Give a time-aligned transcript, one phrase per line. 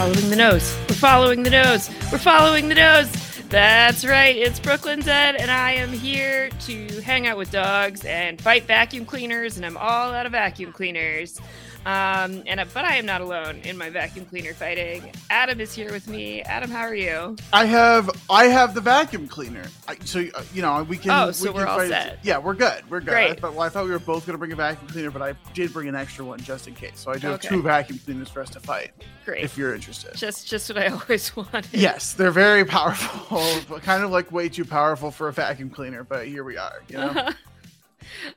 [0.00, 0.76] Following the nose.
[0.88, 1.90] We're following the nose.
[2.10, 3.12] We're following the nose.
[3.50, 4.34] That's right.
[4.34, 9.04] It's Brooklyn Ed, and I am here to hang out with dogs and fight vacuum
[9.04, 11.38] cleaners, and I'm all out of vacuum cleaners.
[11.86, 15.10] Um, and but I am not alone in my vacuum cleaner fighting.
[15.30, 16.42] Adam is here with me.
[16.42, 17.36] Adam, how are you?
[17.54, 19.64] I have I have the vacuum cleaner.
[19.88, 21.10] I, so uh, you know we can.
[21.10, 22.18] Oh, so we we're all set.
[22.22, 22.88] Yeah, we're good.
[22.90, 23.08] We're good.
[23.10, 23.30] Great.
[23.30, 25.22] I thought, well, I thought we were both going to bring a vacuum cleaner, but
[25.22, 26.92] I did bring an extra one just in case.
[27.00, 27.48] So I do have Okay.
[27.48, 28.90] two vacuum cleaners for us to fight.
[29.24, 29.42] Great.
[29.42, 30.14] If you're interested.
[30.14, 31.68] Just just what I always wanted.
[31.72, 36.04] Yes, they're very powerful, but kind of like way too powerful for a vacuum cleaner.
[36.04, 36.82] But here we are.
[36.88, 37.30] You know.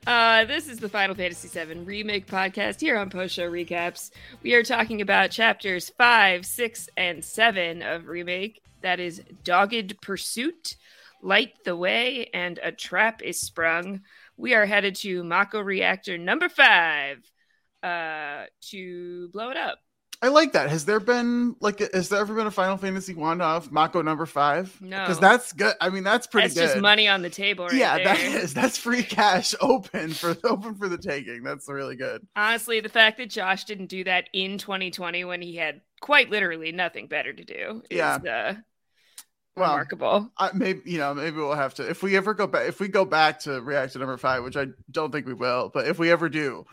[0.06, 4.10] Uh, this is the Final Fantasy VII Remake podcast here on Post Show Recaps.
[4.42, 8.62] We are talking about chapters 5, 6, and 7 of Remake.
[8.82, 10.76] That is Dogged Pursuit,
[11.22, 14.02] Light the Way, and A Trap is Sprung.
[14.36, 17.18] We are headed to Mako Reactor number 5
[17.82, 19.78] uh, to blow it up.
[20.24, 20.70] I like that.
[20.70, 24.24] Has there been like has there ever been a Final Fantasy one off Mako number
[24.24, 24.74] five?
[24.80, 25.00] No.
[25.02, 25.74] because that's good.
[25.82, 26.66] I mean, that's pretty That's good.
[26.68, 28.06] just money on the table right yeah, there.
[28.06, 28.54] that is.
[28.54, 31.42] That's free cash open for open for the taking.
[31.42, 32.26] That's really good.
[32.34, 36.72] Honestly, the fact that Josh didn't do that in 2020 when he had quite literally
[36.72, 38.14] nothing better to do is Yeah.
[38.16, 38.54] uh,
[39.56, 40.30] Well, remarkable.
[40.38, 42.88] I, maybe you know maybe we'll have to if we ever go back if we
[42.88, 46.10] go back to reactor number five which i don't think we will but if we
[46.10, 46.64] ever do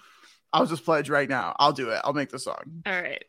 [0.51, 3.23] i'll just pledge right now i'll do it i'll make the song All right.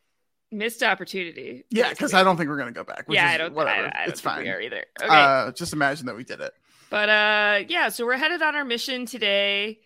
[0.53, 1.63] Missed opportunity.
[1.69, 3.53] yeah because i don't think we're gonna go back which yeah, is I don't.
[3.53, 4.85] whatever I, I don't it's fine either.
[5.01, 6.53] Okay, uh just imagine that we did it
[6.93, 7.89] but uh, yeah.
[7.89, 9.79] So we're headed on our mission today.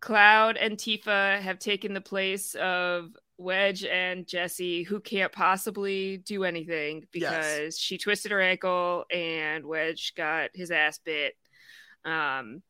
[0.00, 6.42] Cloud and Tifa have taken the place of Wedge and Jessie, who can't possibly do
[6.42, 11.34] anything because she twisted her ankle and Wedge got his ass bit.
[12.06, 12.62] Um,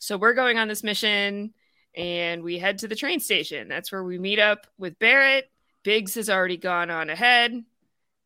[0.00, 1.54] so we're going on this mission
[1.96, 3.68] and we head to the train station.
[3.68, 5.48] That's where we meet up with Barret.
[5.82, 7.64] Biggs has already gone on ahead,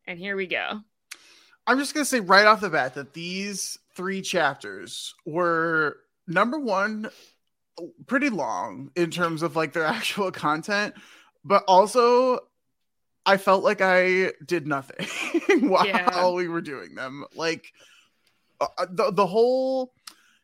[0.05, 0.81] and here we go.
[1.67, 5.97] i'm just gonna say right off the bat that these three chapters were
[6.27, 7.09] number one
[8.07, 10.93] pretty long in terms of like their actual content
[11.45, 12.39] but also
[13.25, 15.07] I felt like I did nothing
[15.69, 16.29] while Yeah.
[16.31, 17.23] we were doing them.
[17.35, 17.71] Like
[18.59, 19.93] uh, the the whole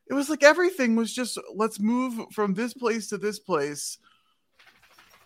[0.10, 3.98] it was like everything was just let's move from this place to this place.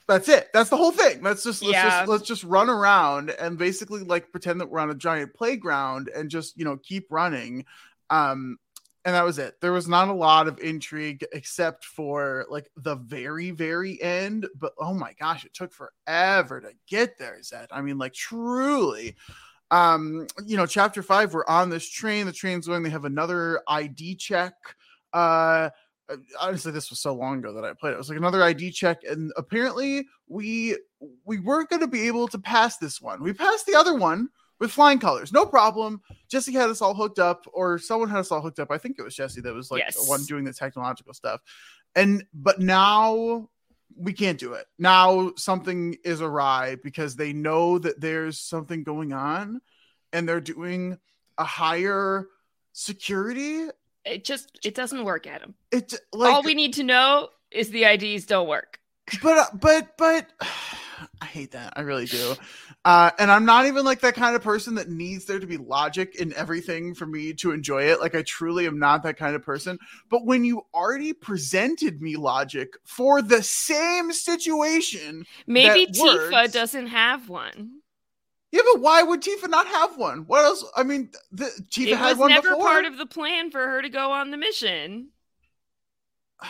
[0.07, 0.49] That's it.
[0.53, 1.21] That's the whole thing.
[1.21, 1.89] Let's just let's Yeah.
[1.99, 6.09] just let's just run around and basically like pretend that we're on a giant playground
[6.13, 7.65] and just, you know, keep running.
[8.09, 8.57] Um
[9.05, 9.59] and that was it.
[9.59, 14.47] There was not a lot of intrigue except for like the very, very end.
[14.55, 17.67] But oh my gosh, it took forever to get there, Zed.
[17.71, 19.15] I mean, like truly.
[19.71, 22.25] Um, you know, chapter five, we're on this train.
[22.25, 24.53] The train's going, they have another ID check.
[25.13, 25.69] Uh
[26.09, 27.95] Uh, honestly, this was so long ago that I played it.
[27.95, 30.77] It was like another ID check, and apparently we
[31.25, 33.23] we weren't gonna be able to pass this one.
[33.23, 34.29] We passed the other one
[34.59, 36.01] with flying colors, no problem.
[36.29, 38.71] Jessie had us all hooked up, or someone had us all hooked up.
[38.71, 41.41] I think it was Jessie that was like the one doing the technological stuff.
[41.95, 43.49] And but now
[43.95, 44.65] we can't do it.
[44.79, 49.61] Now something is awry because they know that there's something going on
[50.11, 50.97] and they're doing
[51.37, 52.27] a higher
[52.71, 53.67] security.
[54.05, 55.55] It just it doesn't work, Adam.
[55.71, 58.79] It like All we need to know is the IDs don't work.
[59.21, 60.27] but uh, but but
[61.21, 61.73] I hate that.
[61.75, 62.35] I really do.
[62.85, 65.55] Uh, and I'm not even like that kind of person that needs there to be
[65.57, 68.01] logic in everything for me to enjoy it.
[68.01, 69.79] Like I truly am not that kind of person.
[70.09, 76.87] But when you already presented me logic for the same situation, Maybe Tifa works- doesn't
[76.87, 77.79] have one.
[78.53, 80.19] Yeah, but why would Tifa not have one?
[80.27, 80.63] What else?
[80.77, 82.63] I mean, the, Tifa it had was one never before.
[82.63, 85.09] part of the plan for her to go on the mission.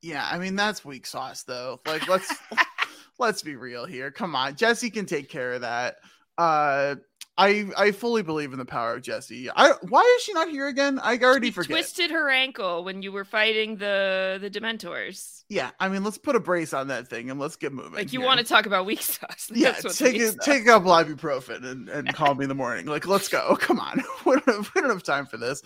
[0.00, 1.80] Yeah, I mean that's weak sauce though.
[1.86, 2.30] Like let's
[3.18, 4.10] let's be real here.
[4.10, 4.54] Come on.
[4.54, 5.96] Jessie can take care of that.
[6.36, 6.96] Uh
[7.36, 9.50] I I fully believe in the power of Jessie.
[9.50, 11.00] I why is she not here again?
[11.02, 11.70] I already forget.
[11.70, 15.42] twisted her ankle when you were fighting the the Dementors.
[15.48, 17.94] Yeah, I mean let's put a brace on that thing and let's get moving.
[17.94, 18.26] Like you here.
[18.26, 19.50] want to talk about weak sauce?
[19.54, 20.44] yeah, take it, sauce.
[20.44, 22.86] take a couple ibuprofen and, and call me in the morning.
[22.86, 23.56] Like, let's go.
[23.60, 25.60] Come on, we don't, have, we don't have time for this.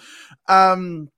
[0.49, 1.11] Um,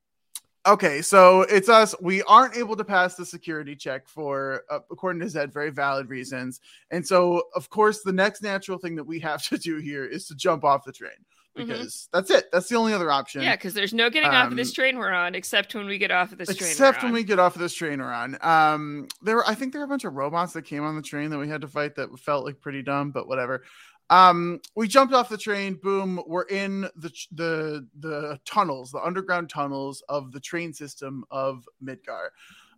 [0.67, 1.95] okay, so it's us.
[2.01, 6.09] We aren't able to pass the security check for, uh, according to Zed, very valid
[6.09, 6.61] reasons.
[6.91, 10.27] And so, of course, the next natural thing that we have to do here is
[10.29, 11.13] to jump off the train
[11.57, 11.67] Mhm.
[11.67, 12.51] because that's it.
[12.53, 13.43] That's the only other option.
[13.43, 15.99] Yeah, because there's no getting off of this Um, train we're on, except when we
[15.99, 16.71] get off of this train.
[16.71, 18.39] Except when we get off of this train we're on.
[18.41, 21.03] Um, there were, I think there were a bunch of robots that came on the
[21.03, 23.65] train that we had to fight that felt like pretty dumb, but whatever.
[24.11, 25.75] Um, we jumped off the train.
[25.75, 31.65] Boom, we're in the the the tunnels, the underground tunnels of the train system of
[31.83, 32.31] Midgar.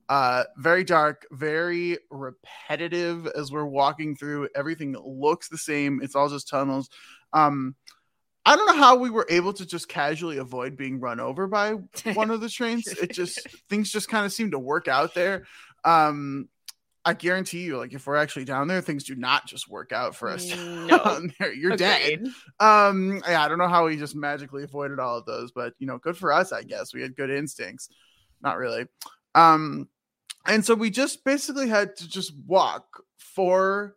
[0.08, 4.46] Uh, very dark, very repetitive as we're walking through.
[4.54, 6.00] Everything looks the same.
[6.02, 6.90] It's all just tunnels.
[7.32, 7.76] Um,
[8.44, 11.76] I don't know how we were able to just casually avoid being run over by
[12.14, 12.86] one of the trains.
[12.88, 13.40] It just
[13.70, 15.46] things just kind of seem to work out there.
[15.84, 16.48] Um,
[17.04, 20.14] I guarantee you, like if we're actually down there, things do not just work out
[20.14, 20.52] for us.
[20.82, 20.98] No.
[20.98, 21.52] down there.
[21.52, 22.26] You're dead.
[22.60, 25.86] Um, yeah, I don't know how we just magically avoided all of those, but you
[25.86, 26.92] know, good for us, I guess.
[26.92, 27.88] We had good instincts.
[28.40, 28.86] Not really.
[29.34, 29.88] Um,
[30.46, 33.94] and so we just basically had to just walk forever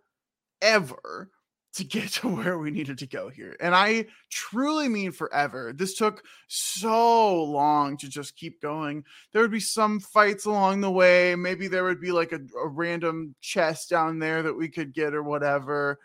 [1.75, 3.55] to get to where we needed to go here.
[3.59, 5.73] And I truly mean forever.
[5.73, 9.03] This took so long to just keep going.
[9.31, 11.35] There would be some fights along the way.
[11.35, 15.13] Maybe there would be like a, a random chest down there that we could get
[15.13, 15.99] or whatever.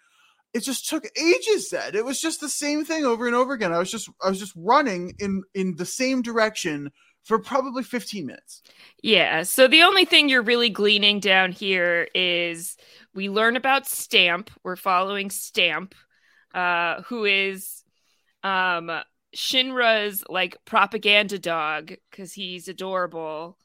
[0.53, 1.95] It just took ages Zed.
[1.95, 3.73] It was just the same thing over and over again.
[3.73, 6.91] I was just I was just running in in the same direction
[7.23, 8.63] for probably 15 minutes.
[9.03, 9.43] Yeah.
[9.43, 12.77] So the only thing you're really gleaning down here is
[13.15, 14.51] we learn about Stamp.
[14.63, 15.95] We're following Stamp,
[16.55, 17.85] uh, who is
[18.43, 18.91] um
[19.35, 23.59] Shinra's like propaganda dog because he's adorable.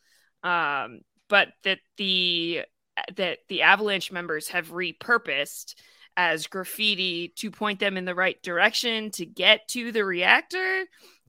[0.43, 2.61] Um, but that the
[3.17, 5.75] that the Avalanche members have repurposed
[6.17, 10.85] as graffiti to point them in the right direction to get to the reactor.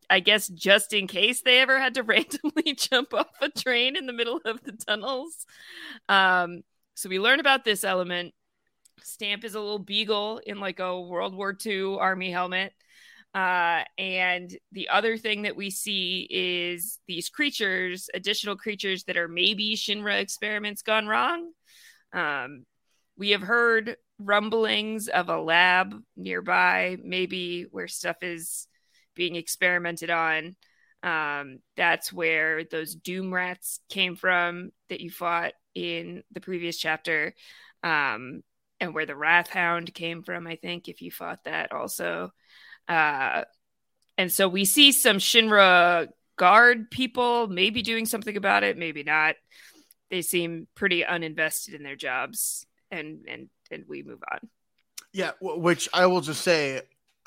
[0.08, 4.06] I guess just in case they ever had to randomly jump off a train in
[4.06, 5.46] the middle of the tunnels.
[6.08, 6.62] Um,
[6.96, 8.34] so we learn about this element.
[9.02, 12.72] Stamp is a little beagle in like a World War II army helmet.
[13.34, 19.28] Uh, and the other thing that we see is these creatures, additional creatures that are
[19.28, 21.52] maybe Shinra experiments gone wrong.
[22.14, 22.64] Um,
[23.18, 28.66] we have heard rumblings of a lab nearby, maybe where stuff is
[29.14, 30.56] being experimented on.
[31.02, 37.34] Um, that's where those doom rats came from that you fought in the previous chapter.
[37.82, 38.42] Um,
[38.80, 42.32] and where the Wrath Hound came from, I think, if you fought that also.
[42.88, 43.44] Uh,
[44.18, 49.36] and so we see some Shinra guard people maybe doing something about it, maybe not.
[50.10, 54.48] They seem pretty uninvested in their jobs, and and and we move on.
[55.12, 56.82] Yeah, which I will just say,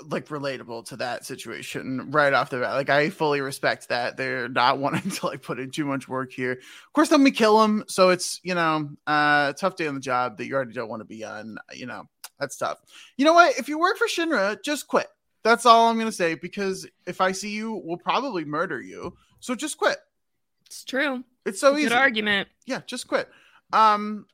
[0.07, 2.73] like, relatable to that situation right off the bat.
[2.73, 6.31] Like, I fully respect that they're not wanting to like put in too much work
[6.31, 6.53] here.
[6.53, 9.99] Of course, then we kill him, so it's you know, uh, tough day on the
[9.99, 11.57] job that you already don't want to be on.
[11.73, 12.07] You know,
[12.39, 12.79] that's tough.
[13.17, 13.57] You know what?
[13.57, 15.07] If you work for Shinra, just quit.
[15.43, 19.15] That's all I'm gonna say because if I see you, we'll probably murder you.
[19.39, 19.97] So just quit.
[20.65, 21.23] It's true.
[21.45, 21.93] It's so Good easy.
[21.93, 22.47] argument.
[22.65, 23.29] Yeah, just quit.
[23.73, 24.25] Um,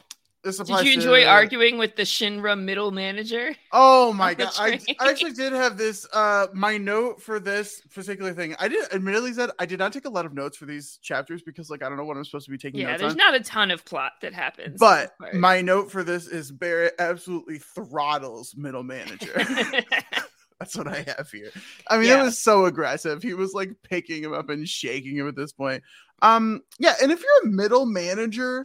[0.45, 3.53] this Did you enjoy to- arguing with the Shinra middle manager?
[3.73, 4.51] Oh my god!
[4.57, 4.79] I.
[4.99, 6.07] I actually did have this.
[6.13, 8.55] Uh, my note for this particular thing.
[8.59, 11.41] I did admittedly said I did not take a lot of notes for these chapters
[11.41, 13.17] because like I don't know what I'm supposed to be taking Yeah, there's on.
[13.17, 14.79] not a ton of plot that happens.
[14.79, 19.33] but my note for this is Barret absolutely throttles middle manager.
[20.59, 21.51] That's what I have here.
[21.89, 22.21] I mean, Yeah.
[22.21, 23.21] it was so aggressive.
[23.21, 25.83] He was like picking him up and shaking him at this point.
[26.21, 28.63] Um, yeah, and if you're a middle manager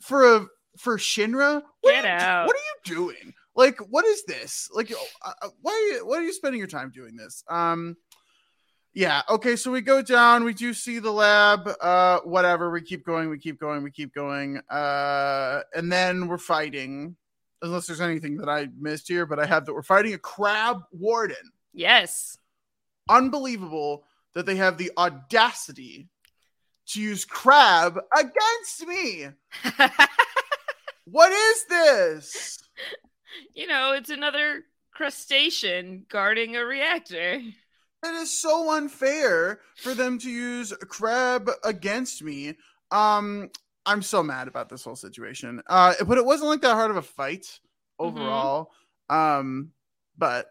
[0.00, 0.46] for a
[0.78, 2.46] for Shinra, what Get are you, out.
[2.46, 3.34] What are you doing?
[3.54, 4.70] Like, what is this?
[4.72, 4.96] Like, uh,
[5.42, 7.44] uh, why are you, why are you spending your time doing this?
[7.48, 7.96] Um,
[8.94, 13.04] yeah, okay, so we go down, we do see the lab, uh, whatever, we keep
[13.06, 17.16] going, we keep going, we keep going, uh, and then we're fighting.
[17.62, 20.82] Unless there's anything that I missed here, but I have that we're fighting a crab
[20.90, 21.52] warden.
[21.72, 22.36] yes.
[23.08, 26.08] Unbelievable that they have the audacity
[26.88, 29.28] to use crab against me.
[31.04, 32.58] What is this?
[33.54, 37.40] you know, it's another crustacean guarding a reactor.
[38.04, 42.56] It is so unfair for them to use crab against me.
[42.90, 43.50] Um,
[43.86, 45.62] I'm so mad about this whole situation.
[45.68, 47.60] Uh, but it wasn't like that hard of a fight
[48.02, 48.16] Mm-hmm.
[48.18, 48.70] overall.
[49.08, 49.70] Um,
[50.18, 50.46] but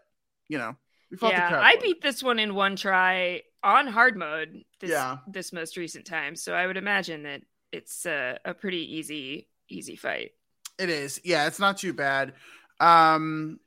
[0.48, 0.76] you know,
[1.10, 1.62] we fought the crab.
[1.62, 5.18] I beat this one in one try on hard mode this Yeah.
[5.26, 6.36] this most recent time.
[6.36, 10.32] So I would imagine that it's a, a pretty easy easy fight.
[10.78, 11.20] It is.
[11.24, 12.34] Yeah, it's not too bad.
[12.80, 13.60] Um,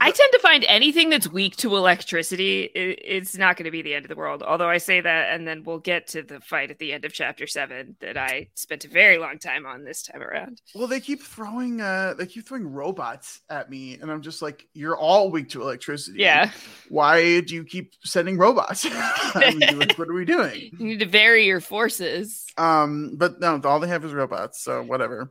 [0.00, 3.82] I tend to find anything that's weak to electricity, i it's not going to be
[3.82, 4.42] the end of the world.
[4.42, 7.12] Although I say that, and then we'll get to the fight at the end of
[7.12, 10.60] chapter seven that I spent a very long time on this time around.
[10.74, 14.66] well, they keep throwing uh they keep throwing robots at me, and I'm just like,
[14.72, 16.18] you're all weak to electricity.
[16.20, 16.50] Yeah,
[16.88, 18.86] Why do you keep sending robots?
[18.90, 20.70] I mean, like, what are we doing?
[20.78, 22.46] you need to vary your forces.
[22.56, 25.30] Um, but no, all they have is robots, so whatever.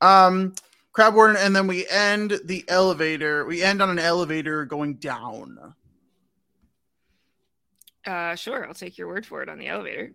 [0.00, 0.54] Um,
[0.92, 3.44] Crab Warden, and then we end the elevator.
[3.44, 5.74] We end on an elevator going down.
[8.04, 10.12] Uh, sure, I'll take your word for it on the elevator.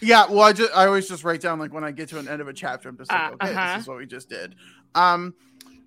[0.00, 2.28] Yeah, well, I just I always just write down like when I get to an
[2.28, 3.74] end of a chapter, I'm just like, Uh, okay, uh-huh.
[3.74, 4.54] this is what we just did.
[4.94, 5.34] Um,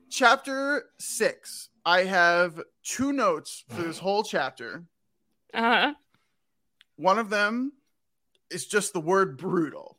[0.10, 1.70] chapter six.
[1.86, 4.84] I have two notes for this whole chapter.
[5.54, 5.94] Uh huh.
[6.98, 7.72] One of them
[8.52, 9.98] is just the word brutal.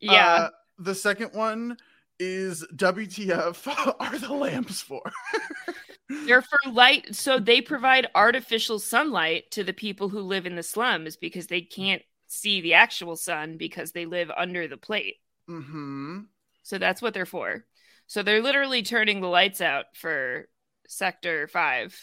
[0.00, 0.26] Yeah.
[0.26, 1.76] Uh, the second one
[2.20, 3.66] is WTF
[4.00, 5.02] are the lamps for?
[6.26, 10.62] They're for light, so they provide artificial sunlight to the people who live in the
[10.62, 15.16] slums because they can't see the actual sun because they live under the plate.
[15.48, 16.20] hmm
[16.62, 17.64] So that's what they're for.
[18.06, 20.48] So they're literally turning the lights out for
[20.86, 21.96] Sector 5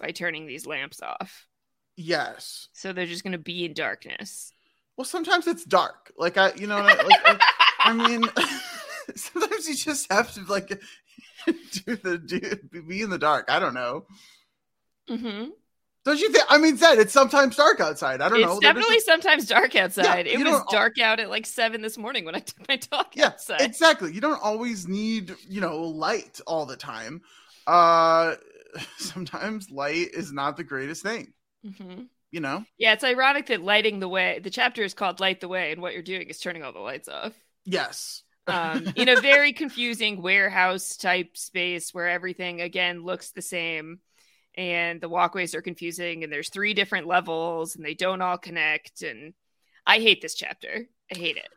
[0.00, 1.46] by turning these lamps off.
[1.96, 2.68] Yes.
[2.74, 4.52] So they're just going to be in darkness.
[4.96, 6.12] Well, sometimes it's dark.
[6.16, 7.38] Like I, you know, like, I,
[7.80, 8.24] I mean,
[9.16, 10.68] sometimes you just have to like
[11.46, 13.46] do the do be in the dark.
[13.48, 14.06] I don't know.
[15.08, 15.50] Mm-hmm.
[16.04, 16.44] Don't you think?
[16.48, 18.20] I mean, Zed, it's sometimes dark outside.
[18.20, 18.54] I don't It's know.
[18.54, 20.26] That definitely doesn't- sometimes dark outside.
[20.26, 22.76] you it was don't- dark out at like 7 this morning when I took my
[22.76, 23.60] dog Yeah, outside.
[23.60, 24.12] exactly.
[24.12, 27.22] You don't always need, you know, light all the time.
[27.66, 28.36] Uh
[28.98, 31.32] sometimes light is not the greatest thing,
[31.76, 32.64] hmm you know?
[32.76, 35.80] Yeah, it's ironic that lighting the way, the chapter is called Light the Way, and
[35.80, 37.32] what you're doing is turning all the lights off.
[37.64, 38.22] Yes.
[38.46, 44.00] Um, in a very confusing warehouse type space where everything again looks the same
[44.56, 49.02] and the walkways are confusing and there's three different levels and they don't all connect.
[49.02, 49.34] And
[49.86, 50.86] i hate this chapter.
[51.12, 51.48] I hate it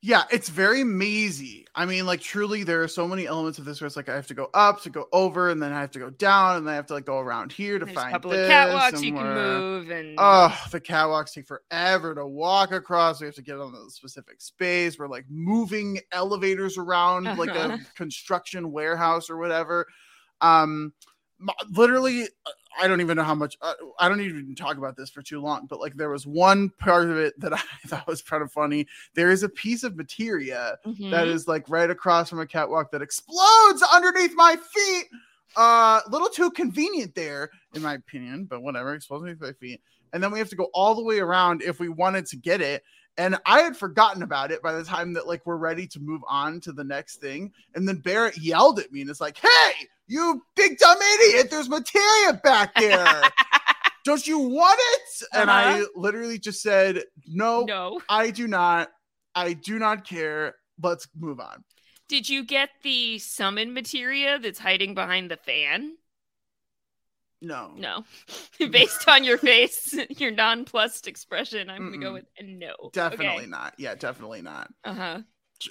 [0.00, 1.66] Yeah, it's very mazy.
[1.74, 4.14] I mean, like truly, there are so many elements of this where it's like I
[4.14, 6.66] have to go up to go over, and then I have to go down, and
[6.66, 9.02] then I have to like go around here to there's a couple this, of catwalks
[9.02, 13.20] you can move and Oh, the catwalks take forever to walk across.
[13.20, 14.98] We have to get on a specific space.
[14.98, 17.78] We're like moving elevators around like a Uh-huh.
[17.96, 19.86] construction warehouse or whatever.
[20.40, 20.92] Um,
[21.70, 22.50] literally, uh,
[22.80, 23.56] I don't even know how much.
[23.62, 25.66] Uh, I don't even talk about this for too long.
[25.66, 28.86] But like, there was one part of it that I thought was kind of funny.
[29.14, 31.10] There is a piece of materia Mhm.
[31.10, 35.06] that is like right across from a catwalk that explodes underneath my feet.
[35.56, 38.94] Uh, a little too convenient there, in my opinion, but whatever.
[38.94, 39.80] Explodes underneath my feet,
[40.12, 42.60] and then we have to go all the way around if we wanted to get
[42.60, 42.82] it.
[43.16, 46.20] And I had forgotten about it by the time that like we're ready to move
[46.28, 47.50] on to the next thing.
[47.74, 49.72] And then Barret yelled at me and it's like, "Hey,
[50.08, 51.50] You big dumb idiot!
[51.50, 53.22] There's materia back there.
[54.04, 55.26] Don't you want it?
[55.34, 55.86] And I Uh-huh.
[55.94, 58.00] literally just said, No, No.
[58.08, 58.88] I do not.
[59.34, 60.54] I do not care.
[60.82, 61.62] Let's move on.
[62.08, 65.96] Did you get the summon materia that's hiding behind the fan?
[67.42, 67.72] No.
[67.76, 68.04] No.
[68.70, 72.74] Based on your face, your nonplussed expression, I'm gonna go with no.
[72.92, 73.74] Definitely not.
[73.78, 74.72] Yeah, definitely not.
[74.84, 75.18] Uh huh.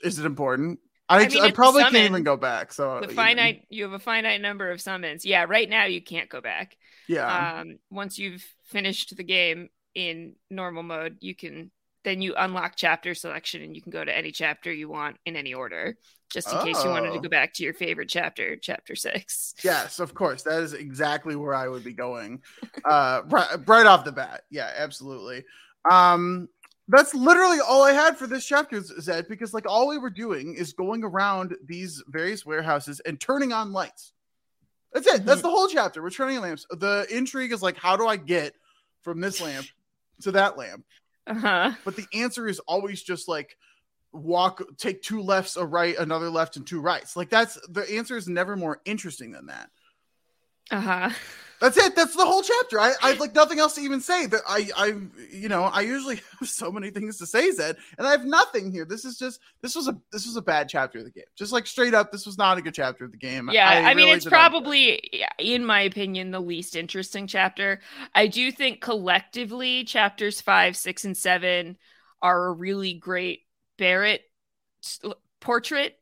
[0.03, 0.79] Is it important?
[1.10, 1.94] I, I mean, I probably summon.
[1.94, 2.74] can't even go back.
[2.74, 5.26] So The know, finite, you have a finite number of summons.
[5.26, 6.76] Yeah, right now you can't go back.
[7.08, 7.60] Yeah.
[7.62, 11.72] Um, once you've finished the game in normal mode, you can
[12.04, 15.36] then you unlock chapter selection and you can go to any chapter you want in
[15.36, 15.98] any order.
[16.30, 17.22] Just in case you wanted to Oh.
[17.22, 19.54] go back to your favorite chapter, chapter six.
[19.64, 20.44] Yes, of course.
[20.44, 22.42] That is exactly where I would be going.
[22.86, 24.44] Uh right, right off the bat.
[24.50, 25.44] Yeah, absolutely.
[25.90, 26.48] Um
[26.88, 30.56] that's literally all I had for this chapter, Zed, because like all we were doing
[30.56, 34.13] is going around these various warehouses and turning on lights.
[34.94, 35.25] That's it.
[35.25, 36.01] That's the whole chapter.
[36.01, 36.65] We're turning lamps.
[36.72, 38.53] The intrigue is like, how do I get
[39.01, 39.67] from this lamp
[40.22, 40.86] to that lamp?
[41.27, 41.72] Uh huh.
[41.84, 43.58] But the answer is always just like
[44.13, 47.17] walk, take two lefts, a right, another left, and two rights.
[47.17, 49.70] Like that's the answer is never more interesting than that.
[50.72, 51.10] Uh huh.
[51.60, 51.96] That's it.
[51.96, 52.80] That's the whole chapter.
[52.80, 54.28] I, I have like nothing else to even say.
[54.28, 54.94] That I, I,
[55.32, 58.72] you know, I usually have so many things to say, Zed, and I have nothing
[58.72, 58.86] here.
[58.86, 61.26] This is just this was a this was a bad chapter of the game.
[61.36, 63.50] Just like straight up, this was not a good chapter of the game.
[63.52, 67.80] Yeah, I, mean, really it's probably, in my opinion, the least interesting chapter.
[68.14, 71.78] I do think collectively, chapters five, six, and seven
[72.22, 73.42] are a really great
[73.78, 74.22] Barret
[75.40, 75.98] portrait.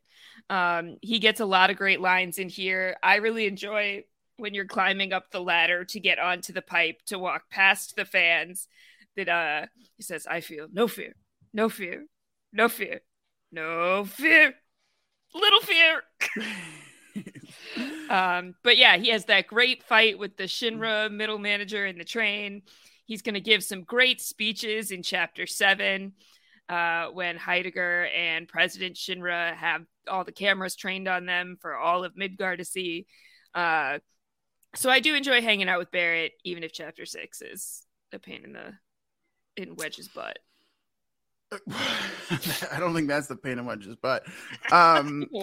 [0.48, 2.96] Um, he gets a lot of great lines in here.
[3.02, 4.04] I really enjoy
[4.36, 8.04] when you're climbing up the ladder to get onto the pipe to walk past the
[8.04, 8.68] fans.
[9.16, 9.66] That uh,
[9.96, 11.14] he says, "I feel no fear,
[11.52, 12.04] no fear,
[12.52, 13.00] no fear,
[13.50, 14.54] no fear,
[15.34, 16.02] little fear."
[18.08, 22.04] Um, but yeah, he has that great fight with the Shinra middle manager in the
[22.04, 22.62] train.
[23.04, 26.12] He's going to give some great speeches in chapter seven
[26.68, 32.04] uh, when Heidegger and President Shinra have all the cameras trained on them for all
[32.04, 33.06] of Midgar to see.
[33.54, 33.98] Uh,
[34.76, 38.42] so I do enjoy hanging out with Barret, even if chapter six is a pain
[38.44, 38.74] in the
[39.56, 40.38] in Wedge's butt.
[41.70, 44.24] I don't think that's the pain in Wedge's butt.
[44.72, 45.26] Um,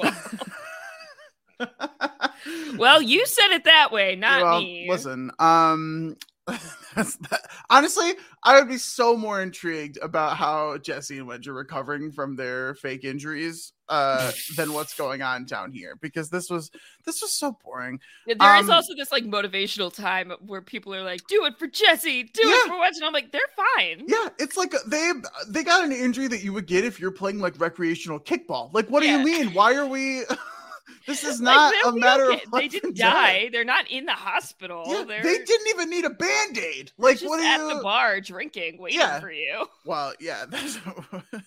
[2.78, 4.88] Well, you said it that way, not well, me.
[4.90, 5.32] listen.
[5.40, 6.16] Um.
[7.70, 12.36] honestly, I would be so more intrigued about how Jessie and Wedge are recovering from
[12.36, 16.72] their fake injuries uh, than what's going on down here because this was
[17.06, 18.00] this was so boring.
[18.28, 21.58] Yeah, There is Um, also this like motivational time where people are like, "Do it
[21.58, 22.54] for Jessie, do Yeah.
[22.56, 23.42] it for Wedge," and I'm like, "They're
[23.78, 25.12] fine." Yeah, it's like they
[25.48, 28.74] they got an injury that you would get if you're playing like recreational kickball.
[28.74, 29.54] Like, what do you mean?
[29.54, 30.24] Why are we?
[31.08, 32.44] this is not they're a matter okay.
[32.46, 33.14] of They didn't death.
[33.14, 33.50] die.
[33.52, 34.84] They're not in the hospital.
[34.88, 36.92] Yeah, they didn't even need a band aid.
[36.98, 37.78] Like, what are at you?
[37.78, 39.20] the bar drinking, waiting Yeah.
[39.20, 39.66] for you.
[39.86, 40.46] Well, yeah.
[40.50, 40.78] That's,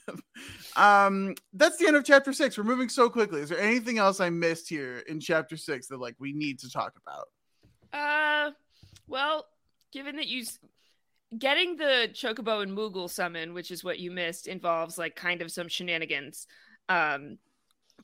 [0.77, 2.59] um, that's the end of chapter six.
[2.59, 3.41] We're moving so quickly.
[3.41, 6.71] Is there anything else I missed here in chapter six that like we need to
[6.71, 7.29] talk about?
[7.99, 8.51] Uh,
[9.07, 9.47] well,
[9.93, 10.45] given that you
[11.39, 15.51] getting the Chocobo and Moogle summon, which is what you missed, involves like kind of
[15.51, 16.47] some shenanigans.
[16.89, 17.39] Um,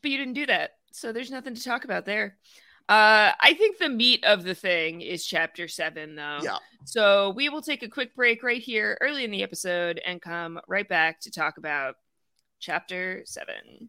[0.00, 2.36] but you didn't do that, so there's nothing to talk about there.
[2.88, 6.40] Uh, I think the meat of the thing is chapter seven, though.
[6.42, 6.59] Yeah.
[6.85, 10.61] So we will take a quick break right here, early in the episode, and come
[10.66, 11.95] right back to talk about
[12.59, 13.88] chapter seven.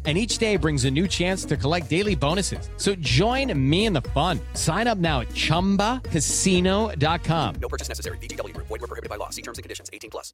[0.03, 2.71] And each day brings a new chance to collect daily bonuses.
[2.77, 4.39] So join me in the fun.
[4.55, 7.55] Sign up now at chumbacasino.com.
[7.61, 8.17] No purchase necessary.
[8.17, 8.65] VGW Group.
[8.65, 9.29] Void where prohibited by law.
[9.29, 9.91] See terms and conditions.
[9.93, 10.33] 18 plus.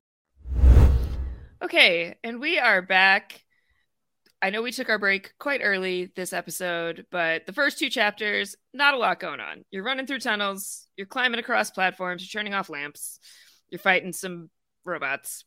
[1.62, 3.44] Okay, and we are back.
[4.42, 8.56] I know we took our break quite early this episode, but the first two chapters,
[8.74, 9.66] not a lot going on.
[9.72, 13.20] You're running through tunnels, you're climbing across platforms, you're turning off lamps,
[13.70, 14.52] you're fighting some
[14.86, 15.44] robots.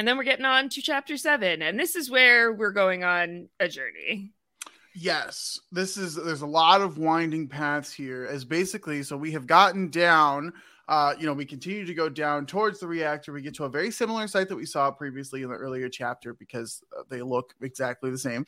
[0.00, 3.50] And then we're getting on to chapter seven, and this is where we're going on
[3.60, 4.32] a journey.
[4.94, 9.46] Yes, this is there's a lot of winding paths here as basically so we have
[9.46, 10.54] gotten down
[10.88, 13.30] uh you know we continue to go down towards the reactor.
[13.30, 16.32] We get to a very similar site that we saw previously in the earlier chapter
[16.32, 18.46] because uh, they look exactly the same.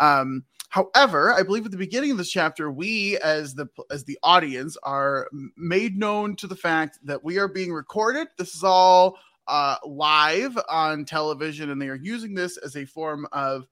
[0.00, 4.18] Um however i believe at the beginning of this chapter we as the as the
[4.24, 8.28] audience are made known to the fact that we are being recorded.
[8.38, 13.26] This is all uh live on television and they are using this as a form
[13.32, 13.66] of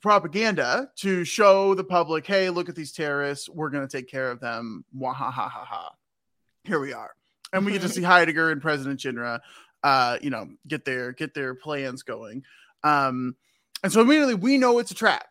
[0.00, 3.48] propaganda to show the public, hey, look at these terrorists.
[3.48, 4.84] We're going to take care of them.
[4.98, 5.90] Wahahaha.
[6.64, 7.10] Here we are.
[7.52, 9.40] And we get to see Heidegger and President Shinra,
[9.82, 12.44] uh, you know, get their get their plans going.
[12.82, 13.36] Um,
[13.82, 15.26] and so immediately we know it's a trap.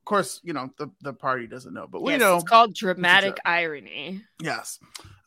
[0.00, 2.74] Of course, you know, the, the party doesn't know, but we Yes, know it's called
[2.74, 4.22] dramatic irony.
[4.40, 4.78] yes.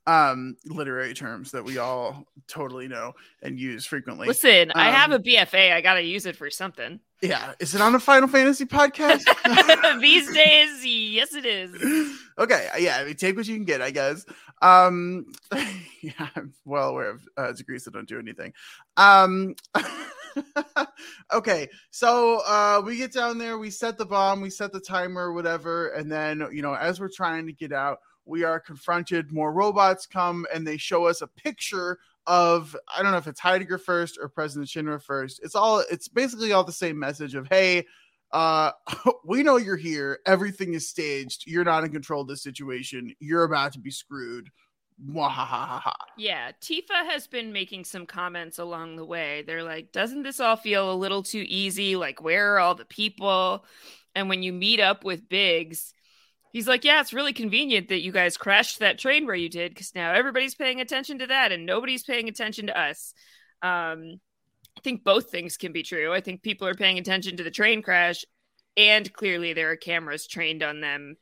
[0.09, 4.27] Um, literary terms that we all totally know and use frequently.
[4.27, 5.71] Listen, I have Um, a BFA.
[5.71, 6.99] I got to use it for something.
[7.21, 7.53] Yeah.
[7.59, 9.21] Is it on a Final Fantasy podcast?
[10.01, 12.17] These days, yes, it is.
[12.39, 14.25] okay yeah I mean, take what you can get i guess
[14.61, 15.25] um
[16.01, 18.53] yeah i'm well aware of uh, degrees that don't do anything
[18.95, 19.55] um
[21.33, 25.33] okay so uh we get down there we set the bomb we set the timer
[25.33, 29.51] whatever and then you know as we're trying to get out we are confronted more
[29.51, 33.77] robots come and they show us a picture of i don't know if it's heidegger
[33.77, 37.85] first or president shinra first it's all it's basically all the same message of hey
[38.31, 38.71] uh
[39.25, 43.43] we know you're here everything is staged you're not in control of this situation you're
[43.43, 44.49] about to be screwed.
[46.17, 49.43] Yeah, Tifa has been making some comments along the way.
[49.43, 51.95] They're like, doesn't this all feel a little too easy?
[51.95, 53.65] Like, where are all the people?
[54.13, 55.93] And when you meet up with Biggs,
[56.51, 59.73] he's like, yeah, it's really convenient that you guys crashed that train where you did
[59.73, 63.13] because now everybody's paying attention to that and nobody's paying attention to us.
[63.61, 64.19] Um,
[64.77, 66.13] I think both things can be true.
[66.13, 68.23] I think people are paying attention to the train crash,
[68.77, 71.17] and clearly there are cameras trained on them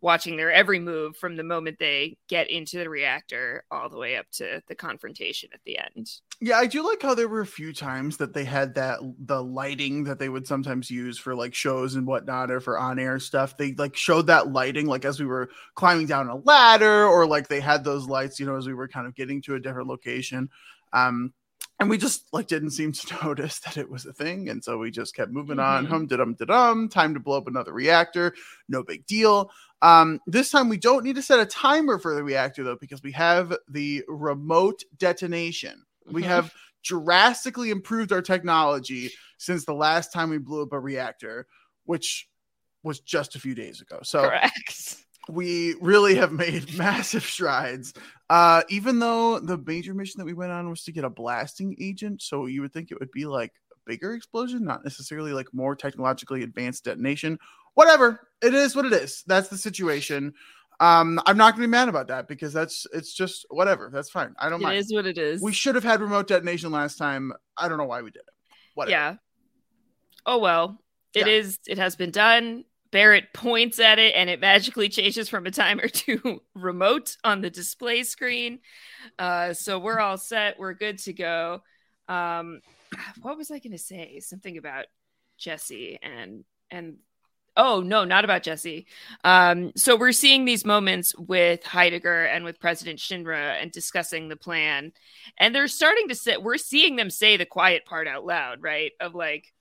[0.00, 4.16] watching their every move from the moment they get into the reactor all the way
[4.16, 6.08] up to the confrontation at the end.
[6.40, 9.42] Yeah i do like how there were a few times that they had that the
[9.42, 13.56] lighting that they would sometimes use for like shows and whatnot or for on-air stuff.
[13.56, 17.48] They like showed that lighting like as we were climbing down a ladder or like
[17.48, 19.88] they had those lights you know as we were kind of getting to a different
[19.88, 20.48] location.
[20.92, 21.32] Um
[21.80, 24.78] and we just like didn't seem to notice that it was a thing and so
[24.78, 25.88] we just kept moving on Mhm.
[25.88, 28.32] hum dum dum time to blow up another reactor
[28.68, 29.50] no big deal.
[29.82, 33.02] Um this time we don't need to set a timer for the reactor though because
[33.02, 36.26] we have the remote detonation we Mhm.
[36.26, 36.52] have
[36.84, 41.46] drastically improved our technology since the last time we blew up a reactor
[41.84, 42.28] which
[42.82, 44.96] was just a few days ago so Correct.
[45.28, 47.92] we really have made massive strides.
[48.30, 51.76] Uh, even though the major mission that we went on was to get a blasting
[51.80, 55.52] agent, so you would think it would be like a bigger explosion, not necessarily like
[55.52, 57.38] more technologically advanced detonation.
[57.74, 59.22] Whatever, it is what it is.
[59.26, 60.32] That's the situation.
[60.80, 63.90] Um, I'm not gonna be mad about that because that's it's just whatever.
[63.92, 64.34] That's fine.
[64.38, 64.78] I don't It mind.
[64.78, 65.42] is what it is.
[65.42, 67.32] We should have had remote detonation last time.
[67.56, 68.34] I don't know why we did it.
[68.74, 68.90] Whatever.
[68.92, 69.14] Yeah.
[70.24, 70.80] Oh well.
[71.14, 71.32] it Yeah.
[71.32, 71.58] is.
[71.66, 72.64] It has been done.
[72.90, 77.50] Barret points at it and it magically changes from a timer to remote on the
[77.50, 78.60] display screen.
[79.18, 80.58] Uh, so we're all set.
[80.58, 81.62] We're good to go.
[82.08, 82.60] Um,
[83.20, 84.20] what was I going to say?
[84.20, 84.86] Something about
[85.38, 86.96] Jessie and and
[87.58, 88.86] oh no, not about Jessie.
[89.24, 94.36] Um, so we're seeing these moments with Heidegger and with President Shinra and discussing the
[94.36, 94.92] plan,
[95.36, 98.92] and they're starting to say we're seeing them say the quiet part out loud, right?
[99.00, 99.52] Of like,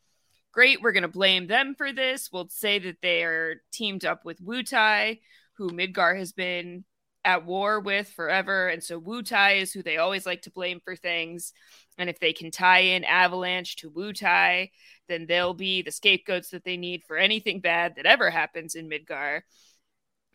[0.54, 2.30] great, we're going to blame them for this.
[2.32, 5.20] We'll say that they are teamed up with Wutai,
[5.58, 6.86] who Midgar has been
[7.26, 10.96] at war with forever, and so Wutai is who they always like to blame for
[10.96, 11.52] things.
[11.98, 14.70] And if they can tie in Avalanche to Wutai,
[15.08, 18.90] then they'll be the scapegoats that they need for anything bad that ever happens in
[18.90, 19.42] Midgar.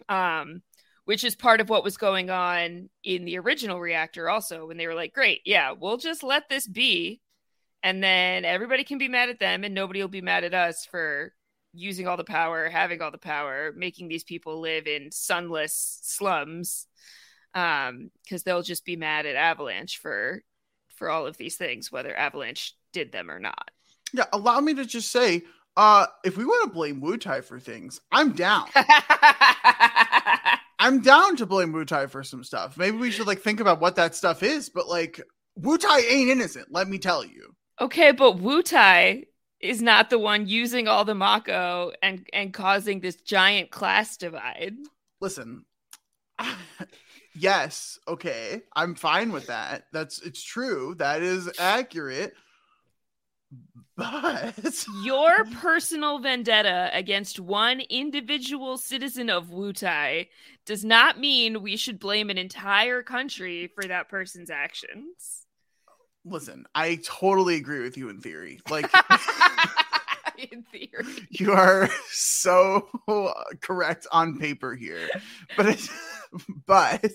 [0.09, 0.63] Um,
[1.05, 4.87] which is part of what was going on in the original reactor also when they
[4.87, 7.21] were like, great, yeah, we'll just let this be.
[7.83, 10.87] And then everybody can be mad at them and nobody will be mad at us
[10.87, 11.33] for
[11.73, 16.87] using all the power, having all the power, making these people live in sunless slums.
[17.55, 20.43] Um, because they'll just be mad at Avalanche for
[20.97, 23.71] for all of these things, whether Avalanche did them or not.
[24.13, 25.43] Yeah, allow me to just say,
[25.77, 28.69] uh, if we want to blame Wutai for things, I'm down.
[30.79, 32.77] I'm down to blame Wutai for some stuff.
[32.77, 35.21] Maybe we should like think about what that stuff is, but like
[35.59, 37.55] Wutai ain't innocent, let me tell you.
[37.81, 39.27] Okay, but Wutai
[39.61, 44.77] is not the one using all the Mako and and causing this giant class divide.
[45.21, 45.65] Listen,
[47.35, 49.85] yes, okay, I'm fine with that.
[49.93, 50.97] That's it's true.
[50.99, 52.35] That is accurate.
[53.97, 60.29] But your personal vendetta against one individual citizen of Wutai
[60.65, 65.47] does not mean we should blame an entire country for that person's actions.
[66.25, 68.61] Listen, I totally agree with you in theory.
[68.71, 68.91] Like
[70.39, 71.05] in theory.
[71.31, 72.89] You are so
[73.61, 75.09] correct on paper here.
[75.57, 75.89] But it,
[76.67, 77.15] but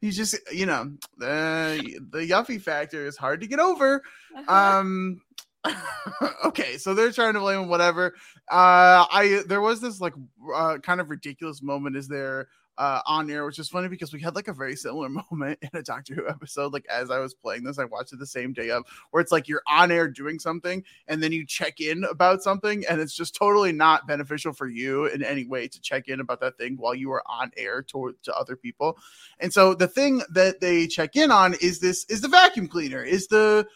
[0.00, 4.02] you just you know the the yuffie factor is hard to get over.
[4.36, 4.78] Uh-huh.
[4.78, 5.20] Um
[6.44, 8.14] okay, so they're trying to blame whatever.
[8.50, 10.14] Uh, I there was this like
[10.54, 11.96] uh, kind of ridiculous moment.
[11.96, 15.08] Is there uh, on air, which is funny because we had like a very similar
[15.30, 16.72] moment in a Doctor Who episode.
[16.72, 19.32] Like as I was playing this, I watched it the same day of where it's
[19.32, 23.14] like you're on air doing something and then you check in about something, and it's
[23.14, 26.76] just totally not beneficial for you in any way to check in about that thing
[26.76, 28.96] while you are on air to, to other people.
[29.40, 33.02] And so the thing that they check in on is this is the vacuum cleaner,
[33.02, 33.66] is the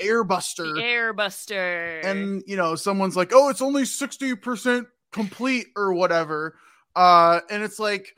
[0.00, 0.74] airbuster.
[0.74, 2.04] Airbuster.
[2.04, 6.56] And you know someone's like oh it's only 60% complete or whatever.
[6.96, 8.14] Uh and it's like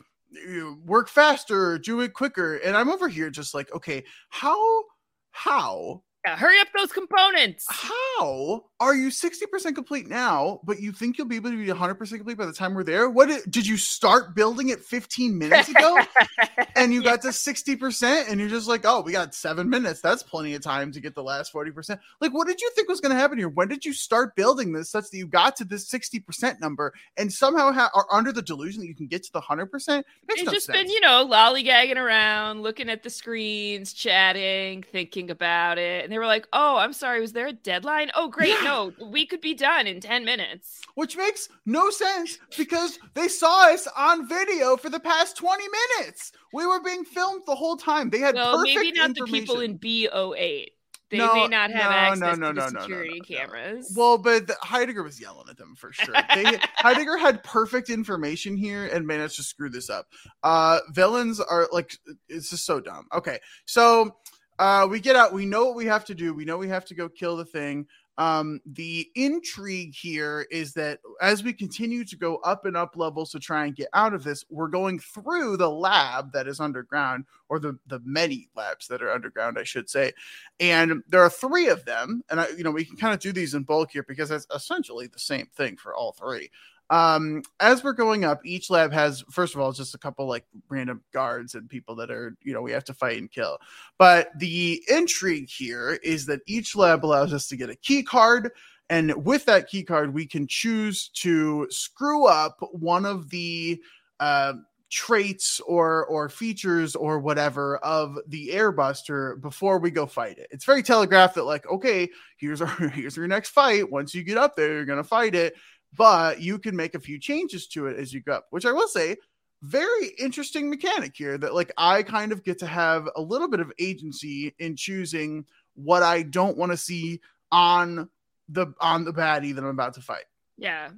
[0.85, 2.57] work faster do it quicker.
[2.57, 4.85] And i'm over here just like okay how
[5.33, 7.67] how yeah, hurry up those components.
[7.69, 11.99] How are you 60% complete now, but you think you'll be able to be 100%
[11.99, 13.09] complete by the time we're there?
[13.09, 15.99] What did, did you start building it 15 minutes ago
[16.77, 20.01] and you got to 60% and you're just like, oh, we got seven minutes.
[20.01, 21.99] That's plenty of time to get the last 40%.
[22.21, 23.49] Like, what did you think was going to happen here?
[23.49, 27.33] When did you start building this such that you got to this 60% number and
[27.33, 30.03] somehow ha- are under the delusion that you can get to the 100%?
[30.29, 30.79] It's no just sense.
[30.79, 36.19] been, you know, lollygagging around, looking at the screens, chatting, thinking about it and they
[36.19, 38.11] were like, "Oh, I'm sorry, was there a deadline?
[38.15, 38.65] Oh, great, yeah.
[38.65, 43.73] no, we could be done in ten minutes." Which makes no sense because they saw
[43.73, 45.67] us on video for the past twenty
[45.99, 46.33] minutes.
[46.53, 48.11] We were being filmed the whole time.
[48.11, 50.69] They had well, maybe not the people in B08.
[51.11, 53.93] They no, may not have no, access no, no, to the security cameras.
[53.97, 56.15] Well, but the, Heidegger was yelling at them for sure.
[56.35, 60.07] They, Heidegger had perfect information here and managed to screw this up.
[60.45, 61.97] Uh, villains are like,
[62.29, 63.09] it's just so dumb.
[63.13, 64.15] Okay, so
[64.61, 65.33] uh, we get out.
[65.33, 66.33] We know what we have to do.
[66.33, 67.87] We know we have to go kill the thing.
[68.21, 73.31] Um, the intrigue here is that as we continue to go up and up levels
[73.31, 77.25] to try and get out of this, we're going through the lab that is underground,
[77.49, 80.13] or the the many labs that are underground, I should say.
[80.61, 83.33] And there are three of them, and I, you know we can kind of do
[83.33, 86.51] these in bulk here because it's essentially the same thing for all three
[86.91, 90.45] um as we're going up each lab has first of all just a couple like
[90.69, 93.59] random guards and people that are you know we have to fight and kill.
[93.99, 98.51] But the intrigue here is that each lab allows us to get a key card
[98.91, 103.81] and with that key card we can choose to screw up one of the
[104.19, 104.55] uh,
[104.91, 110.49] traits or or features or whatever of the airbuster before we go fight it.
[110.51, 113.91] It's very telegraphed that like okay here's our here's your next fight.
[113.91, 115.55] Once you get up there you're gonna fight it
[115.97, 118.73] but you can make a few changes to it as you go up, which I
[118.73, 119.17] will say,
[119.63, 123.61] very interesting mechanic here that like I kind of get to have a little bit
[123.61, 127.21] of agency in choosing what I don't want to see
[127.53, 128.09] on
[128.49, 130.25] the on the baddie that I'm about to fight.
[130.57, 130.91] Yeah.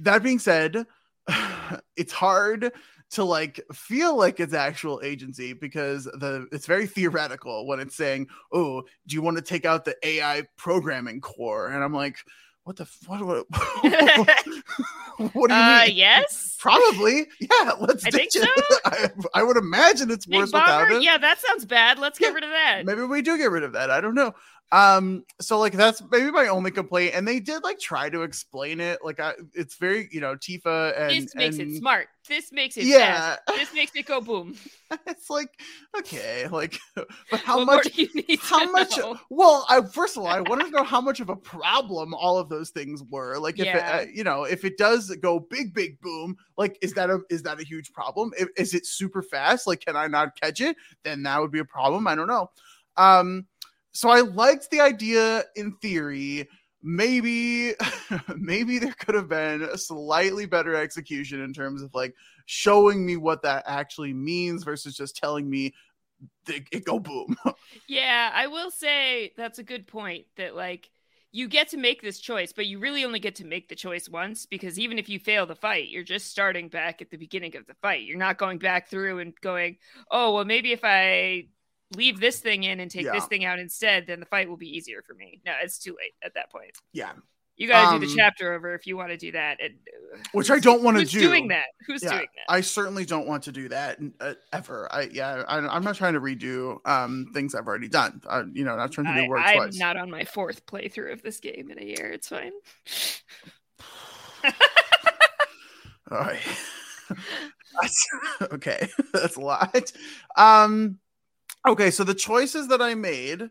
[0.00, 0.86] that being said,
[1.96, 2.72] it's hard
[3.10, 8.28] to like feel like it's actual agency because the it's very theoretical when it's saying,
[8.52, 12.18] "Oh, do you want to take out the AI programming core?" And I'm like,
[12.64, 13.46] "What the what what,
[15.34, 16.56] what do you Uh, mean?" yes.
[16.58, 17.26] Probably.
[17.40, 18.80] Yeah, let's I think ditch it.
[18.86, 21.02] I, I would imagine it's Big worse without it.
[21.02, 21.98] Yeah, that sounds bad.
[21.98, 22.82] Let's get rid of that.
[22.86, 23.90] Maybe we do get rid of that.
[23.90, 24.34] I don't know.
[24.74, 27.14] Um, so like that's maybe my only complaint.
[27.14, 28.98] And they did like try to explain it.
[29.04, 32.08] Like I it's very, you know, Tifa and this makes and it smart.
[32.28, 33.36] This makes it Yeah.
[33.46, 33.56] fast.
[33.56, 34.56] This makes it go boom.
[35.06, 35.48] it's like
[35.98, 36.78] okay, like
[37.30, 39.18] but how What much do you need how much know?
[39.30, 42.36] well I first of all I wanted to know how much of a problem all
[42.38, 43.78] of those things were like if Yeah.
[43.78, 47.20] it, uh, you know if it does go big big boom like is that a
[47.30, 50.60] is that a huge problem if, is it super fast like can I not catch
[50.60, 52.50] it then that would be a problem I don't know
[52.96, 53.46] um
[53.94, 56.48] so I liked the idea in theory
[56.84, 57.72] maybe
[58.36, 63.16] maybe there could have been a slightly better execution in terms of like showing me
[63.16, 65.72] what that actually means versus just telling me
[66.46, 67.34] it, go boom
[67.88, 70.90] Yeah, I will say that's a good point that like
[71.32, 74.08] you get to make this choice, but you really only get to make the choice
[74.08, 77.56] once because even if you fail the fight, you're just starting back at the beginning
[77.56, 78.04] of the fight.
[78.04, 79.78] You're not going back through and going,
[80.10, 81.48] "Oh, well maybe if I
[81.94, 84.68] leave this thing in and take this thing out instead, then the fight will be
[84.68, 86.72] easier for me." No, it's too late at that point.
[86.92, 87.12] yeah
[87.56, 89.60] You got to do Um, the chapter over if you want to do that.
[89.62, 89.74] And
[90.14, 91.20] uh, which I don't want to who's do.
[91.20, 91.66] doing that?
[91.86, 92.52] Who's Yeah, doing that?
[92.52, 94.88] I certainly don't want to do that uh, ever.
[94.92, 98.20] I yeah, I, I'm not trying to redo um things I've already done.
[98.28, 99.78] I, you know, not trying to do work I'm twice.
[99.78, 102.10] not on my fourth playthrough of this game in a year.
[102.12, 102.52] It's fine.
[106.10, 106.40] All right.
[108.52, 109.92] Okay, that's a lot.
[110.36, 110.98] Um,
[111.66, 113.48] okay, so the choices that I made,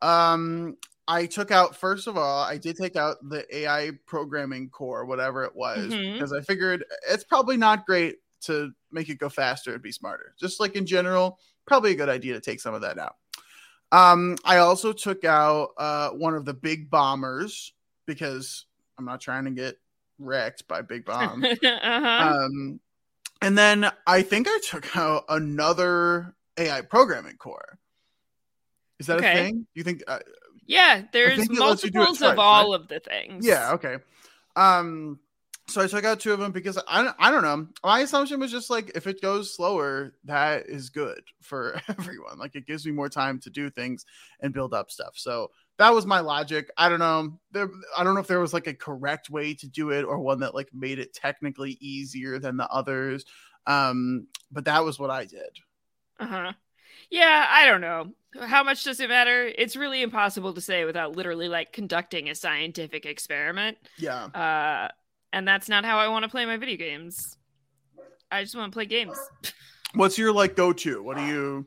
[0.00, 0.76] um,
[1.08, 5.44] I took out first of all, I did take out the AI programming core, whatever
[5.44, 6.14] it was, Mhm.
[6.14, 10.34] because I figured it's probably not great to make it go faster and be smarter.
[10.38, 13.16] Just like in general, probably a good idea to take some of that out.
[13.90, 17.72] Um, I also took out uh one of the big bombers
[18.06, 18.66] because
[18.98, 19.78] I'm not trying to get
[20.18, 21.44] wrecked by big bomb.
[21.64, 22.34] uh-huh.
[22.44, 22.80] Um,
[23.42, 27.78] and then I think I took out another AI programming core.
[28.98, 29.32] Is that Okay.
[29.32, 29.66] a thing?
[29.74, 30.02] You think?
[30.06, 30.20] Uh,
[30.66, 32.80] yeah, there's think it lets you do it multiples of twice, all right?
[32.80, 33.46] of the things.
[33.46, 33.72] yeah.
[33.72, 33.96] Okay.
[34.56, 35.18] Um.
[35.68, 37.68] So I took out two of them because I don't- I don't know.
[37.84, 42.36] My assumption was just like if it goes slower, that is good for everyone.
[42.38, 44.04] Like it gives me more time to do things
[44.40, 45.14] and build up stuff.
[45.16, 46.68] So that was my logic.
[46.76, 47.38] I don't know.
[47.52, 50.18] There, I don't know if there was like a correct way to do it or
[50.18, 53.24] one that like made it technically easier than the others.
[53.66, 55.58] Um, but that was what I did.
[56.22, 56.52] Uh huh.
[57.10, 58.12] Yeah, I don't know.
[58.40, 59.50] How much does it matter?
[59.58, 63.76] It's really impossible to say without literally like conducting a scientific experiment.
[63.98, 64.26] Yeah.
[64.26, 64.88] Uh,
[65.32, 67.36] and that's not how I want to play my video games.
[68.30, 69.18] I just want to play games.
[69.94, 71.02] What's your like go to?
[71.02, 71.66] What do you?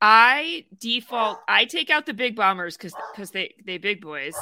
[0.00, 1.38] I default.
[1.48, 4.36] I take out the big bombers because because they they big boys.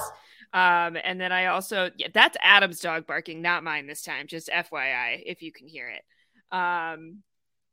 [0.52, 4.26] Um, and then I also yeah, that's Adam's dog barking, not mine this time.
[4.26, 6.02] Just FYI, if you can hear it.
[6.54, 7.22] Um,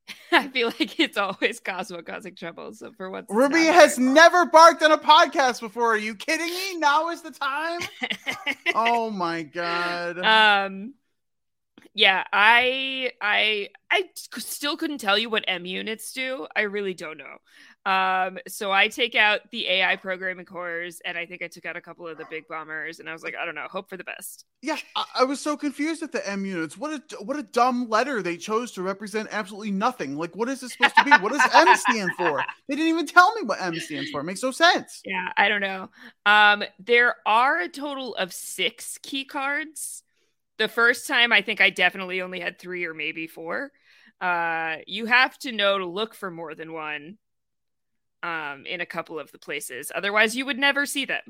[0.31, 2.73] I feel like it's always Cosmo causing trouble.
[2.73, 5.93] So for what Ruby has never barked on a podcast before.
[5.93, 6.77] Are you kidding me?
[6.83, 7.79] Now is the time.
[8.75, 10.19] oh my god.
[10.19, 10.93] um
[11.93, 17.17] yeah I I I still couldn't tell you what m units do i really don't
[17.17, 17.37] know
[17.85, 21.75] um so i take out the ai programming cores and i think i took out
[21.75, 23.97] a couple of the big bombers and i was like i don't know hope for
[23.97, 26.77] the best Yeah, I, I was so confused at the M units.
[26.77, 30.15] What a what a dumb letter they chose to represent absolutely nothing.
[30.15, 31.11] Like, what is this supposed to be?
[31.17, 32.45] What does M stand for?
[32.69, 34.21] They didn't even tell me what M stands for.
[34.21, 35.05] It makes no sense.
[35.05, 35.89] yeah i don't know
[36.25, 40.03] um there are a total of six key cards
[40.57, 43.71] the first time i think i definitely only had three or maybe four
[44.21, 47.17] uh you have to know to look for more than one
[48.23, 51.21] um in a couple of the places otherwise you would never see them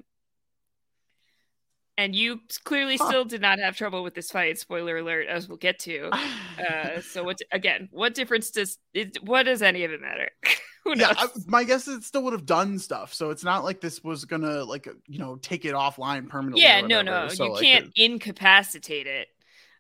[1.97, 3.07] and you clearly Huh.
[3.07, 6.09] still did not have trouble with this fight spoiler alert as we'll get to
[6.69, 10.29] uh so what again what difference does it what does any of it matter
[10.83, 13.13] who knows Yeah, I, my guess is it still would have done stuff.
[13.13, 16.61] So it's not like this was gonna like you know take it offline permanently.
[16.63, 17.27] yeah no no.
[17.29, 19.27] So, you like, can't it- incapacitate it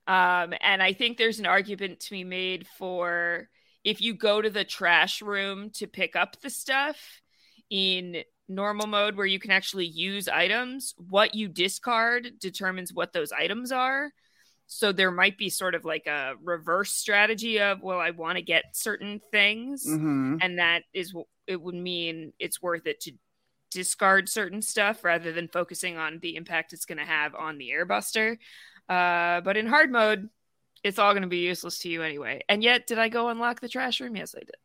[0.07, 3.47] um and i think there's an argument to be made for
[3.83, 6.97] if you go to the trash room to pick up the stuff
[7.69, 13.31] in normal mode where you can actually use items what you discard determines what those
[13.31, 14.11] items are
[14.67, 18.41] so there might be sort of like a reverse strategy of well i want to
[18.41, 20.39] get certain things Mhm.
[20.41, 21.13] and that is
[21.47, 23.13] it would mean it's worth it to
[23.71, 27.69] discard certain stuff rather than focusing on the impact it's going to have on the
[27.69, 28.37] airbuster
[28.89, 30.29] Uh, but in hard mode,
[30.83, 32.41] it's all going to be useless to you anyway.
[32.49, 34.15] And yet, did I go unlock the trash room?
[34.15, 34.55] Yes, I did.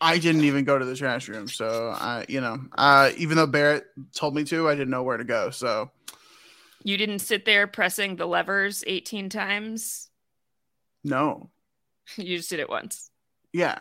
[0.00, 3.46] I didn't even go to the trash room, so I, you know, uh, even though
[3.48, 5.50] Barret told me to, I didn't know where to go.
[5.50, 5.90] So
[6.84, 10.08] You didn't sit there pressing the levers 18 times.
[11.04, 11.50] no,
[12.16, 13.10] You just did it once.
[13.52, 13.78] yeah.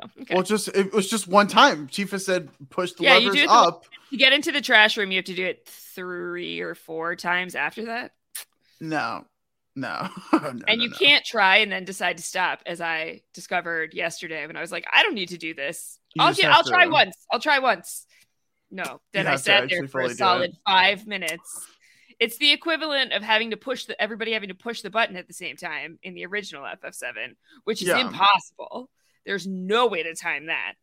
[0.00, 0.34] Oh, okay.
[0.36, 1.88] Well, just it was just one time.
[1.88, 3.84] Tifa said push the yeah, you levers do it the- up.
[4.10, 5.10] to get into the trash room.
[5.10, 8.12] You have to do it three or four times after that,
[8.80, 9.24] No,
[9.82, 12.60] no, no and you can't try and then decide to stop.
[12.66, 15.98] As I discovered yesterday when I was like, I don't need to do this.
[16.14, 17.16] You I'll I'll try to- once.
[17.30, 18.06] I'll try once.
[18.70, 21.66] No, then I sat there for a solid five minutes.
[22.20, 25.26] It's the equivalent of having to push the everybody having to push the button at
[25.26, 27.98] the same time in the original FF7, which is Yeah.
[28.06, 28.90] impossible.
[29.26, 30.74] There's no way to time that.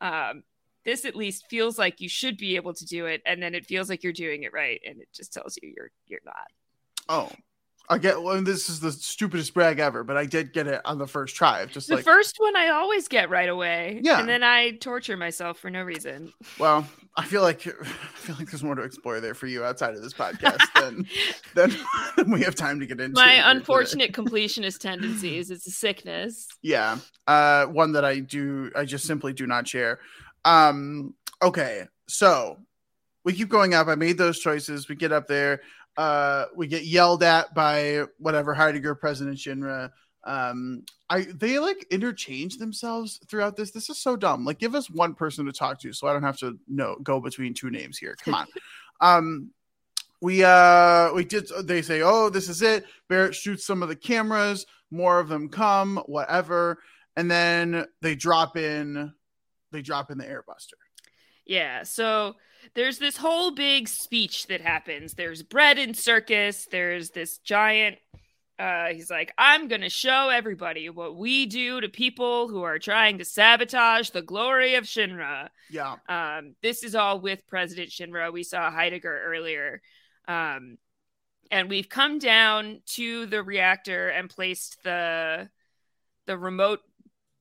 [0.00, 0.42] Um,
[0.84, 3.66] this at least feels like you should be able to do it, and then it
[3.66, 6.46] feels like you're doing it right, and it just tells you you're you're not.
[7.08, 7.30] Oh,
[7.88, 8.22] I get.
[8.22, 11.36] Well, this is the stupidest brag ever, but I did get it on the first
[11.36, 11.66] try.
[11.66, 14.20] Just The like, first one I always get right away, Yeah.
[14.20, 16.32] and then I torture myself for no reason.
[16.58, 19.94] well, I feel like I feel like there's more to explore there for you outside
[19.94, 21.06] of this podcast than
[22.16, 23.14] than we have time to get into.
[23.20, 23.50] My here today.
[23.50, 25.50] unfortunate completionist tendencies.
[25.50, 26.46] It's a sickness.
[26.62, 26.98] Yeah.
[27.26, 29.98] Uh one that I do I just simply do not share.
[30.44, 31.88] Um okay.
[32.08, 32.58] So
[33.24, 33.86] we keep going up.
[33.88, 34.88] I made those choices.
[34.88, 35.60] We get up there.
[35.96, 39.90] Uh we get yelled at by whatever Heidegger President Shinra.
[40.24, 43.70] Um I they like interchange themselves throughout this.
[43.70, 44.44] This is so dumb.
[44.44, 47.20] Like give us one person to talk to so I don't have to know go
[47.20, 48.16] between two names here.
[48.24, 48.46] Come on.
[49.00, 49.50] um
[50.20, 53.96] we uh we did they say oh this is it barret shoots some of the
[53.96, 56.78] cameras more of them come whatever
[57.16, 59.12] and then they drop in
[59.72, 60.78] they drop in the airbuster
[61.44, 61.82] Yeah.
[61.82, 62.36] So
[62.74, 65.14] there's this whole big speech that happens.
[65.14, 66.66] There's bread and circus.
[66.70, 67.98] There's this giant.
[68.58, 72.78] Uh, he's like, I'm going to show everybody what we do to people who are
[72.78, 75.48] trying to sabotage the glory of Shinra.
[75.70, 78.32] yeah Um, this is all with President Shinra.
[78.32, 79.82] We saw Heidegger earlier.
[80.28, 80.78] Um,
[81.50, 85.48] and we've come down to the reactor and placed the
[86.26, 86.80] the remote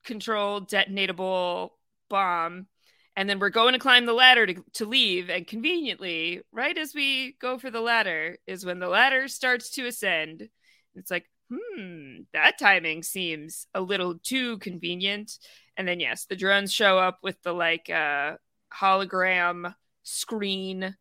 [0.04, 1.70] controlled detonatable
[2.10, 2.68] bomb.
[3.16, 5.30] And then we're going to climb the ladder to, to leave.
[5.30, 9.86] And conveniently, right as we go for the ladder, is when the ladder starts to
[9.86, 10.50] ascend.
[10.96, 15.38] It's like, hmm, that timing seems a little too convenient.
[15.76, 18.36] And then, yes, the drones show up with the like uh,
[18.74, 20.96] hologram screen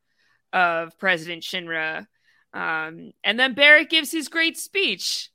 [0.53, 2.07] of President Shinra.
[2.53, 5.31] Um, and then Barret gives his great speech.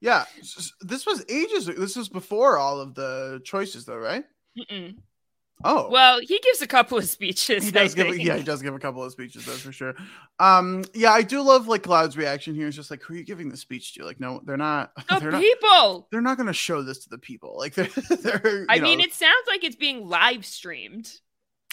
[0.00, 0.24] yeah
[0.82, 4.24] this was ages this was before all of the choices though right
[4.58, 4.96] Mm-mm.
[5.64, 7.64] Oh Well, he gives a couple of speeches.
[7.64, 9.94] he does give yeah he does give a couple of speeches that's for sure
[10.38, 13.24] um yeah i do love like cloud's reaction here it's just like who are you
[13.24, 16.08] giving the speech to like no they're not The they're not people.
[16.12, 17.88] they're not going to show this to the people like they're,
[18.20, 21.10] they're I mean, it sounds like it's being live streamed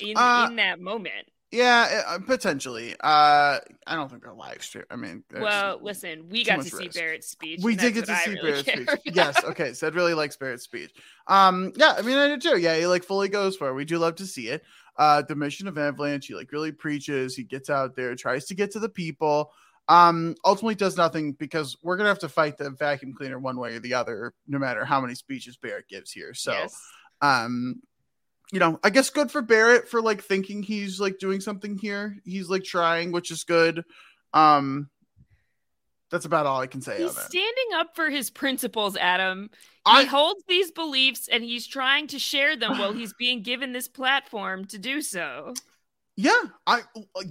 [0.01, 1.27] in Uh, in that moment.
[1.53, 2.93] Yeah, uh, potentially.
[2.99, 4.85] Uh, I don't think they're live stream.
[4.89, 6.97] I mean, Well, listen, we got to see risk.
[6.97, 7.59] Barret's speech.
[7.61, 8.99] We did get to see really Barret's speech.
[9.15, 9.73] Yes, okay.
[9.73, 10.91] Said really likes Barret's speech.
[11.27, 12.57] Um, yeah, I mean, I did too.
[12.57, 13.75] Yeah, he like fully goes for it.
[13.75, 14.63] We do love to see it.
[14.97, 17.35] Uh, the mission of Avalanche, he like really preaches.
[17.35, 19.51] He gets out there, tries to get to the people.
[19.87, 23.75] Um, ultimately does nothing because we're gonna have to fight the vacuum cleaner one way
[23.75, 26.33] or the other, no matter how many speeches Barret gives here.
[26.33, 26.81] So, Yes.
[27.21, 27.81] um
[28.53, 32.15] you know i guess good for barret for like thinking he's like doing something here
[32.23, 33.83] he's like trying which is good
[34.33, 34.87] um
[36.11, 39.49] that's about all i can say He's standing up for his principles, Adam.
[39.87, 43.73] He I- holds these beliefs and he's trying to share them while he's being given
[43.73, 45.55] this platform to do so.
[46.15, 46.81] yeah i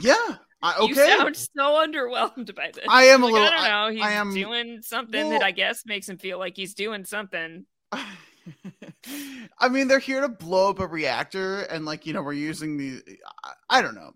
[0.00, 0.16] yeah
[0.64, 2.84] I, okay You sound so underwhelmed by this.
[2.88, 3.90] I am a little- I don't know.
[3.94, 7.04] He's I am- doing something Well- that I guess makes him feel like he's doing
[7.04, 7.64] something.
[9.58, 12.76] i mean they're here to blow up a reactor and like you know we're using
[12.76, 13.02] the
[13.44, 14.12] I, I don't know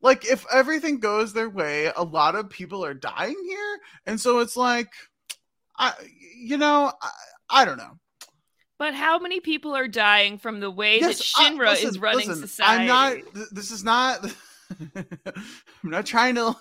[0.00, 4.38] like if everything goes their way a lot of people are dying here and so
[4.40, 4.88] it's like
[5.78, 5.92] i
[6.36, 7.10] you know i,
[7.50, 7.98] I don't know
[8.78, 12.28] But how many people are dying from the way Yes, that I- Shinra is running
[12.28, 12.82] listen, society?
[12.82, 13.34] I'm not.
[13.34, 14.24] th- This is not.
[14.96, 16.56] I'm not trying to.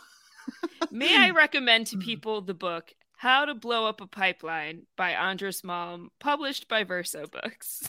[0.91, 5.61] May I recommend to people the book How to Blow Up a Pipeline by Andreas
[5.63, 7.83] Malm, published by Verso Books.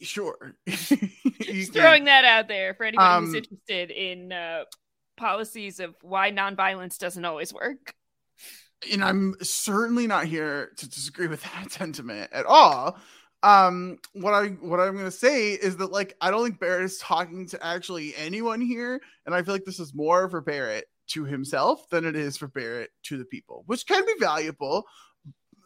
[0.00, 0.54] Sure.
[0.68, 4.62] Just throwing that out there for anybody who's Um, interested in uh,
[5.16, 7.92] policies of why nonviolence doesn't always work.
[8.92, 12.96] and I'm certainly not here to disagree with that sentiment at all.
[13.42, 16.98] Um, what I what I'm gonna say is that like I don't think Barret is
[16.98, 21.24] talking to actually anyone here, and I feel like this is more for Barret to
[21.24, 24.84] himself than it is for Barret to the people, which can be valuable.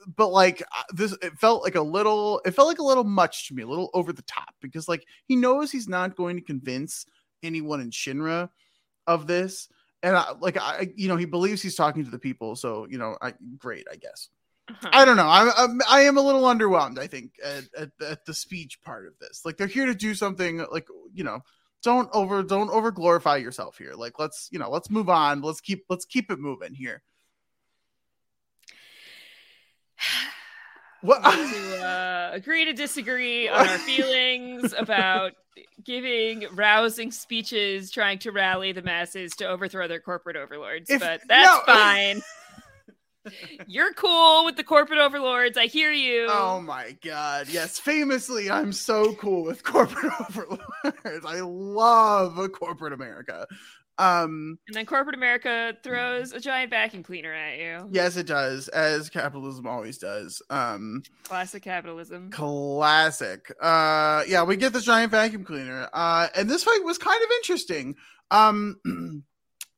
[0.07, 3.49] But like uh, this, it felt like a little, it felt like a little much
[3.49, 6.43] to me, a little over the top because like he knows he's not going to
[6.43, 7.07] convince
[7.43, 8.51] anyone in Shinra
[9.07, 9.69] of this.
[10.03, 12.99] And I, like I, you know, he believes he's talking to the people, so you
[12.99, 14.29] know, I great, I guess.
[14.69, 14.91] Uh-huh.
[14.93, 15.29] I don't know.
[15.29, 16.99] I'm, I'm I am a little underwhelmed.
[16.99, 19.43] I think at, at, at the speech part of this.
[19.45, 20.65] Like they're here to do something.
[20.71, 21.41] Like you know,
[21.87, 23.93] don't over don't over glorify yourself here.
[23.95, 25.41] Like let's you know let's move on.
[25.41, 27.03] Let's keep let's keep it moving here.
[31.03, 31.23] What?
[31.23, 35.35] to uh, agree to disagree on our feelings about
[35.85, 40.91] giving rousing speeches, trying to rally the masses to overthrow their corporate overlords.
[40.91, 41.73] If- but that's no.
[41.73, 42.23] fine.
[43.67, 45.57] You're cool with the corporate overlords.
[45.59, 46.27] I hear you.
[46.29, 47.49] Oh my god.
[47.49, 51.27] Yes, famously I'm so cool with corporate overlords.
[51.27, 53.47] I love corporate America.
[53.99, 57.89] Um And then corporate America throws a giant vacuum cleaner at you.
[57.91, 60.43] yes it does as capitalism always does.
[60.51, 62.31] Um Classic capitalism.
[62.31, 63.51] classic.
[63.61, 65.89] Uh yeah, we get the giant vacuum cleaner.
[65.95, 67.95] Uh and this fight was kind of interesting.
[68.31, 68.77] Um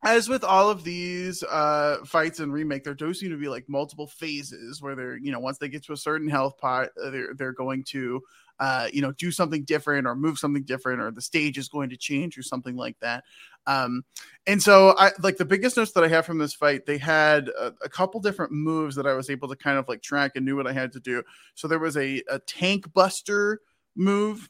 [0.05, 3.69] as with all of these uh fights and remake there do seem to be like
[3.69, 7.11] multiple phases where they're you know once they get to a certain health pot uh,
[7.11, 8.21] they're they're going to
[8.61, 11.91] uh you know do something different or move something different or the stage is going
[11.91, 13.25] to change or something like that.
[13.67, 14.03] Um
[14.47, 17.49] and so i like the biggest notes that i have from this fight they had
[17.49, 20.45] a, a couple different moves that i was able to kind of like track and
[20.45, 21.23] knew what i had to do.
[21.55, 23.61] So there was a, a tank buster
[23.97, 24.49] move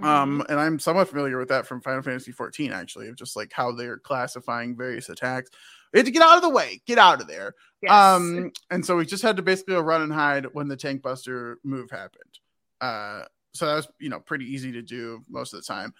[0.00, 3.52] um and i'm somewhat familiar with that from final fantasy 14 actually of just like
[3.52, 5.50] how they're classifying various attacks.
[5.92, 7.54] We had to get out of the way get out of there.
[7.82, 7.90] Yes.
[7.90, 11.58] um and so we just had to basically run and hide when the tank buster
[11.64, 12.38] move happened.
[12.80, 13.22] Uh
[13.54, 15.92] so that was you know pretty easy to do most of the time.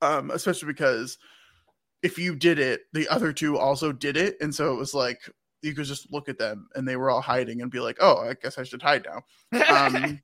[0.00, 1.18] Um especially because
[2.02, 4.36] if you did it the other two also did it.
[4.40, 5.20] And so it was like
[5.60, 8.16] you could just look at them and they were all hiding and be like oh
[8.16, 9.60] i guess i should hide now.
[9.68, 10.20] Um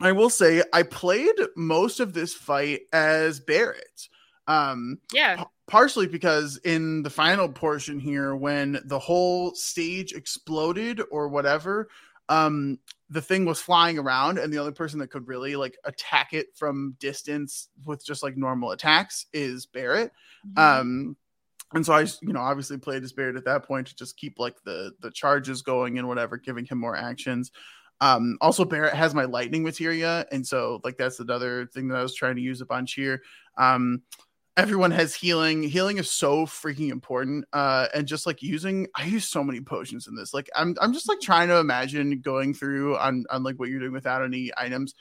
[0.00, 4.08] I will say I played most of this fight as Barret.
[4.46, 5.44] Um, yeah.
[5.66, 11.88] partially because in the final portion here, when the whole stage exploded or whatever,
[12.30, 12.78] um,
[13.10, 16.48] the thing was flying around, and the only person that could really like attack it
[16.54, 20.12] from distance with just like normal attacks is Barret.
[20.56, 21.16] Um,
[21.74, 24.38] and so I, you know, obviously played as Barret at that point to just keep
[24.38, 27.50] like the the charges going and whatever, giving him more actions.
[28.00, 32.02] Um, also Barret has my lightning materia, and so like that's another thing that I
[32.02, 33.22] was trying to use a bunch here.
[33.56, 34.02] Um,
[34.58, 35.62] everyone has healing.
[35.62, 37.44] Healing is so freaking important.
[37.52, 40.34] Uh, and just like using, I use so many potions in this.
[40.34, 43.78] Like I'm, I'm just like trying to imagine going through on on like what you're
[43.78, 44.94] doing without any items.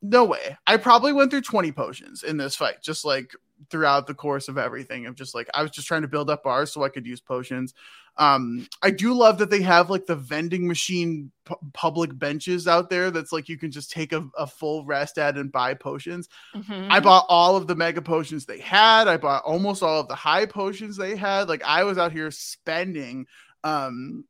[0.00, 0.56] No way.
[0.64, 3.32] I probably went through 20 potions in this fight, just like
[3.68, 5.06] throughout the course of everything.
[5.06, 7.20] Of just like I was just trying to build up bars so I could use
[7.20, 7.74] potions.
[8.18, 12.90] Um, I do love that they have like the vending machine pu- public benches out
[12.90, 13.12] there.
[13.12, 16.28] That's like you can just take a, a full rest at and buy potions.
[16.54, 16.88] Mhm.
[16.90, 19.06] I bought all of the mega potions they had.
[19.06, 21.48] I bought almost all of the high potions they had.
[21.48, 23.26] Like I was out here spending
[23.62, 24.24] um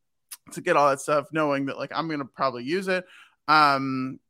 [0.52, 3.06] to get all that stuff, knowing that like I'm gonna probably use it.
[3.48, 4.20] Um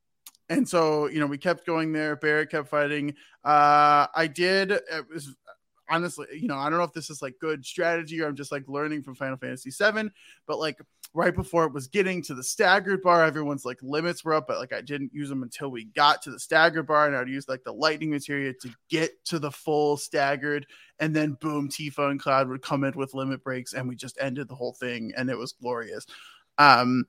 [0.48, 2.14] and so you know we kept going there.
[2.14, 3.14] Barret kept fighting.
[3.44, 5.34] Uh I did it was
[5.91, 8.53] honestly, you know, I don't know if this is like good strategy or I'm just
[8.53, 10.11] like learning from Final Fantasy 7,
[10.47, 10.78] but like
[11.14, 14.59] right before it was getting to the staggered bar, everyone's like limits were up, but
[14.59, 17.49] like I didn't use them until we got to the staggered bar, and I'd use
[17.49, 20.66] like the lightning materia to get to the full staggered,
[21.01, 24.18] and then boom, Tifa and Cloud would come in with limit breaks, and we just
[24.20, 26.07] ended the whole thing, and it was glorious.
[26.59, 27.05] Um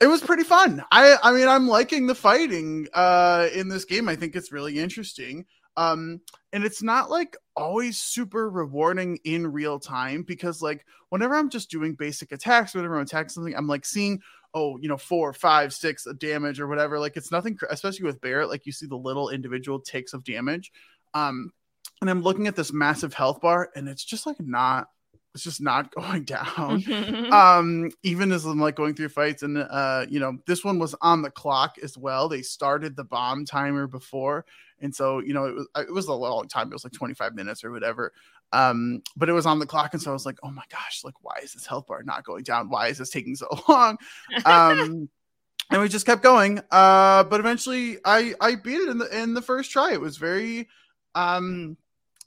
[0.00, 0.84] it was pretty fun.
[0.92, 4.08] I I mean I'm liking the fighting uh in this game.
[4.08, 5.46] I think it's really interesting.
[5.76, 6.20] Um
[6.52, 11.70] and it's not like always super rewarding in real time because like whenever I'm just
[11.70, 14.20] doing basic attacks, whenever I'm attacking something, I'm like seeing
[14.54, 16.98] oh you know four, five, six of damage or whatever.
[16.98, 18.48] Like it's nothing, especially with Barret.
[18.48, 20.72] Like you see the little individual ticks of damage.
[21.14, 21.52] Um,
[22.00, 24.88] and I'm looking at this massive health bar, and it's just like not.
[25.34, 26.82] It's just not going down.
[27.32, 30.94] um, even as I'm like going through fights, and uh, you know, this one was
[31.00, 32.28] on the clock as well.
[32.28, 34.46] They started the bomb timer before,
[34.80, 36.68] and so you know, it was it was a long time.
[36.68, 38.12] It was like 25 minutes or whatever.
[38.52, 41.02] Um, but it was on the clock, and so I was like, oh my gosh,
[41.04, 42.68] like why is this health bar not going down?
[42.68, 43.96] Why is this taking so long?
[44.44, 45.08] Um,
[45.70, 46.60] and we just kept going.
[46.70, 49.92] Uh, but eventually, I I beat it in the in the first try.
[49.92, 50.68] It was very
[51.14, 51.76] um.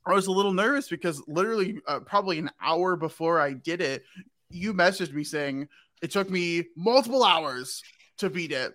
[0.05, 4.03] I was a little nervous because literally, uh, probably an hour before I did it,
[4.49, 5.67] you messaged me saying
[6.01, 7.83] it took me multiple hours
[8.17, 8.73] to beat it.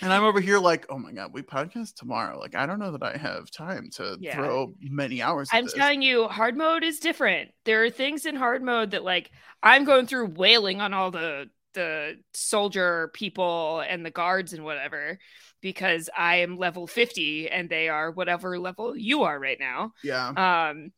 [0.00, 2.38] And I'm over here like, oh my god, we podcast tomorrow.
[2.38, 4.34] Like, I don't know that I have time to Yeah.
[4.34, 5.48] throw many hours.
[5.52, 5.74] I'm this.
[5.74, 7.50] telling you, hard mode is different.
[7.64, 9.30] There are things in hard mode that like
[9.62, 15.18] I'm going through wailing on all the the soldier people and the guards and whatever
[15.60, 19.92] because I am level 50 and they are whatever level you are right now.
[20.02, 20.68] Yeah.
[20.70, 20.92] Um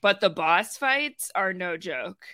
[0.00, 2.24] but the boss fights are no joke.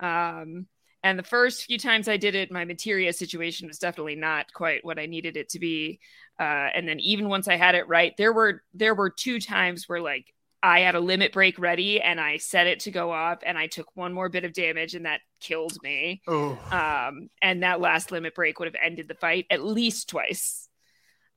[0.00, 0.66] Um
[1.04, 4.86] and the first few times I did it, my materia situation was definitely not quite
[4.86, 6.00] what I needed it to be.
[6.40, 9.86] Uh, and then even once I had it right, there were there were two times
[9.86, 10.32] where like
[10.62, 13.66] I had a limit break ready and I set it to go off and I
[13.66, 16.22] took one more bit of damage and that killed me.
[16.26, 16.58] Oh.
[16.72, 20.70] Um, and that last limit break would have ended the fight at least twice.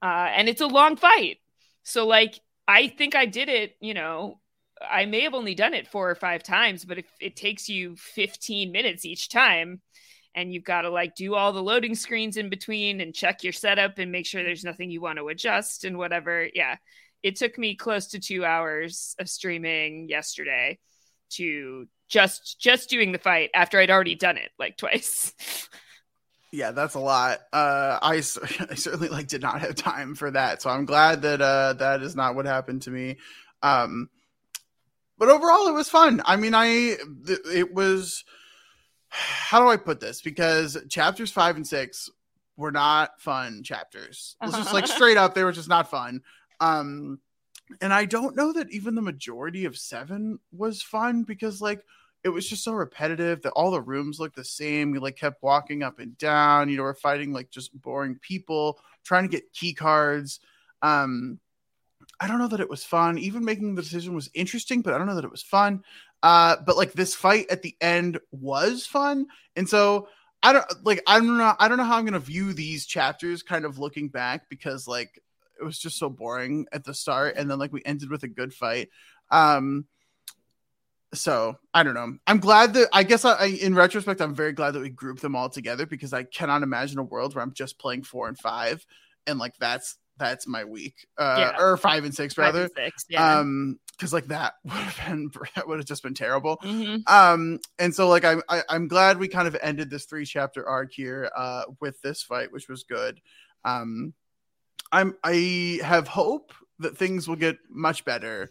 [0.02, 1.40] Uh, and it's a long fight.
[1.84, 2.40] So like
[2.70, 4.40] I think I did it, you know,
[4.82, 7.96] I may have only done it four or five times, but if it takes you
[7.96, 9.82] 15 minutes each time
[10.36, 13.54] and you've got to like do all the loading screens in between and check your
[13.54, 16.48] setup and make sure there's nothing you want to adjust and whatever.
[16.54, 16.76] Yeah.
[17.24, 20.78] It took me close to 2 hours of streaming yesterday
[21.32, 25.34] to just just doing the fight after I'd already done it like twice.
[26.54, 30.62] yeah that's a lot uh I, I certainly like did not have time for that
[30.62, 33.18] so i'm glad that uh that is not what happened to me
[33.64, 34.10] um
[35.18, 36.96] but overall it was fun i mean i
[37.26, 38.24] th- it was
[39.10, 42.10] how do i put this because chapters five and six
[42.56, 46.22] were not fun chapters it's just like straight up they were just not fun
[46.60, 47.20] um
[47.82, 51.84] and i don't know that even the majority of seven was fun because like
[52.24, 54.92] it was just so repetitive that all the rooms looked the same.
[54.92, 56.68] We like kept walking up and down.
[56.70, 60.40] You know, we're fighting like just boring people, trying to get key cards.
[60.82, 61.40] Um,
[62.20, 63.18] I don't know that it was fun.
[63.18, 65.84] Even making the decision was interesting, but I don't know that it was fun.
[66.24, 70.08] Uh, but like this fight at the end was fun, and so
[70.42, 73.44] I don't like I don't know I don't know how I'm gonna view these chapters
[73.44, 75.22] kind of looking back because like
[75.60, 78.28] it was just so boring at the start, and then like we ended with a
[78.28, 78.90] good fight.
[79.30, 79.86] Um,
[81.14, 82.18] so I don't know.
[82.26, 85.22] I'm glad that I guess I, I in retrospect I'm very glad that we grouped
[85.22, 88.38] them all together because I cannot imagine a world where I'm just playing four and
[88.38, 88.86] five
[89.28, 91.56] and like that's that's my week uh Yeah.
[91.64, 93.40] or five and six Five rather and six, yeah.
[93.40, 97.08] um because like that would have been that would have just been terrible Mhm.
[97.10, 100.68] um and so like I'm I, I'm glad we kind of ended this three chapter
[100.68, 103.20] arc here uh with this fight which was good
[103.66, 104.14] um
[104.92, 108.50] I'm I have hope that things will get much better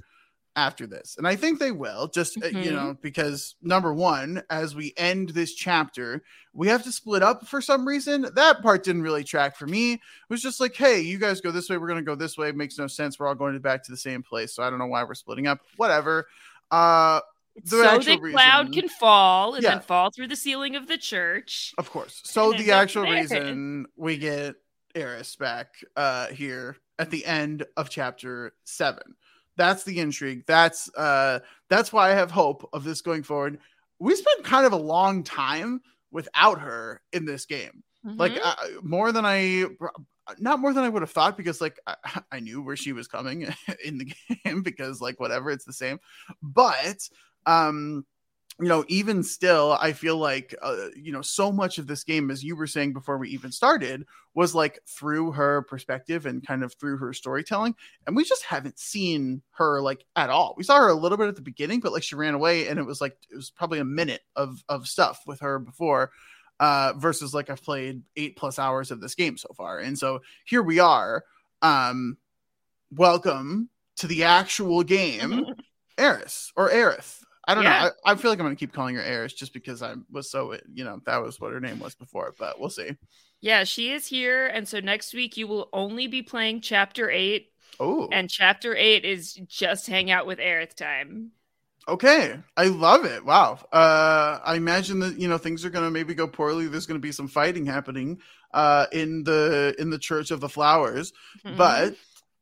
[0.57, 1.17] after this.
[1.19, 2.73] And I think they will, just uh, you Mhm.
[2.73, 6.23] know, because number 1, as we end this chapter,
[6.55, 8.27] we have to split up for some reason.
[8.35, 9.93] That part didn't really track for me.
[9.93, 10.01] It
[10.31, 12.49] was just like, "Hey, you guys go this way, we're going to go this way."
[12.49, 13.19] It makes no sense.
[13.19, 14.55] We're all going back to the same place.
[14.55, 15.61] So I don't know why we're splitting up.
[15.77, 16.27] Whatever.
[16.71, 17.21] Uh
[17.65, 19.71] the so that cloud reason- can fall and Yeah.
[19.73, 21.73] then fall through the ceiling of the church.
[21.79, 22.21] Of course.
[22.25, 24.57] So the actual reason we get
[24.95, 29.17] Aeris back uh here at the end of chapter seven.
[29.57, 30.45] That's the intrigue.
[30.47, 31.41] That's uh
[31.71, 33.59] that's why I have hope of this going forward.
[33.99, 35.81] We spent kind of a long time
[36.11, 37.83] without her in this game.
[38.05, 38.41] Like Mhm.
[38.45, 39.67] uh, more than I
[40.39, 41.97] not more than I would have thought because like I,
[42.33, 43.43] I knew where she was coming
[43.85, 44.13] in the
[44.45, 45.99] game because like whatever it's the same.
[46.43, 47.09] But
[47.47, 48.05] um
[48.59, 52.31] you know, even still, I feel like, uh, you know, so much of this game,
[52.31, 56.65] as you were saying before we even started, was like through her perspective and kind
[56.65, 57.75] of through her storytelling.
[58.07, 60.55] And we just haven't seen her like at all.
[60.57, 62.79] We saw her a little bit at the beginning, but like she ran away and
[62.79, 66.11] it was like, it was probably a minute of, of stuff with her before
[66.59, 69.81] uh, versus like I've played eight plus hours of this game so far.
[69.81, 71.25] And so here we are.
[71.61, 72.17] Um,
[72.91, 75.45] welcome to the actual game,
[75.99, 77.23] Aeris or Aerith.
[77.47, 77.83] I don't Yeah.
[77.85, 77.91] know.
[78.05, 80.31] I, I feel like I'm going to keep calling her Aeris just because I was
[80.31, 82.97] so, you know, that was what her name was before, but we'll see.
[83.41, 84.47] Yeah, she is here.
[84.47, 87.53] And so next week you will only be playing chapter eight.
[87.79, 91.33] Oh, And chapter eight is just hang out with Aerith time.
[91.89, 92.37] okay.
[92.57, 93.25] I love it.
[93.25, 93.59] Wow.
[93.73, 96.67] Uh, I imagine that, you know, things are going to maybe go poorly.
[96.67, 98.19] There's going to be some fighting happening
[98.53, 101.13] uh, in the, in the Church of the Flowers,
[101.45, 101.57] Mhm.
[101.57, 101.95] but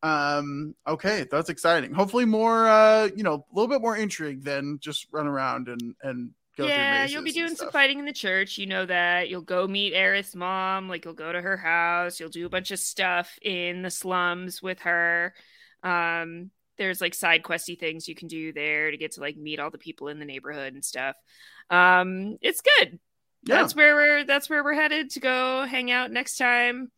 [0.05, 4.79] um okay that's exciting hopefully more uh you know a little bit more intrigue than
[4.79, 8.59] just run around and and go yeah, you'll be doing some fighting in the church.
[8.59, 9.29] You know that.
[9.29, 10.89] You'll go meet Aerith's mom.
[10.89, 12.21] Like you'll go to her house.
[12.21, 15.35] You'll do a bunch of stuff in the slums with her.
[15.83, 19.61] Um, there's like side questy things you can do there to get to like meet
[19.61, 21.17] all the people in the neighborhood and stuff.
[21.71, 22.99] Um, it's good.
[23.45, 23.57] Yeah.
[23.57, 26.91] That's where we're that's where we're headed to go hang out next time.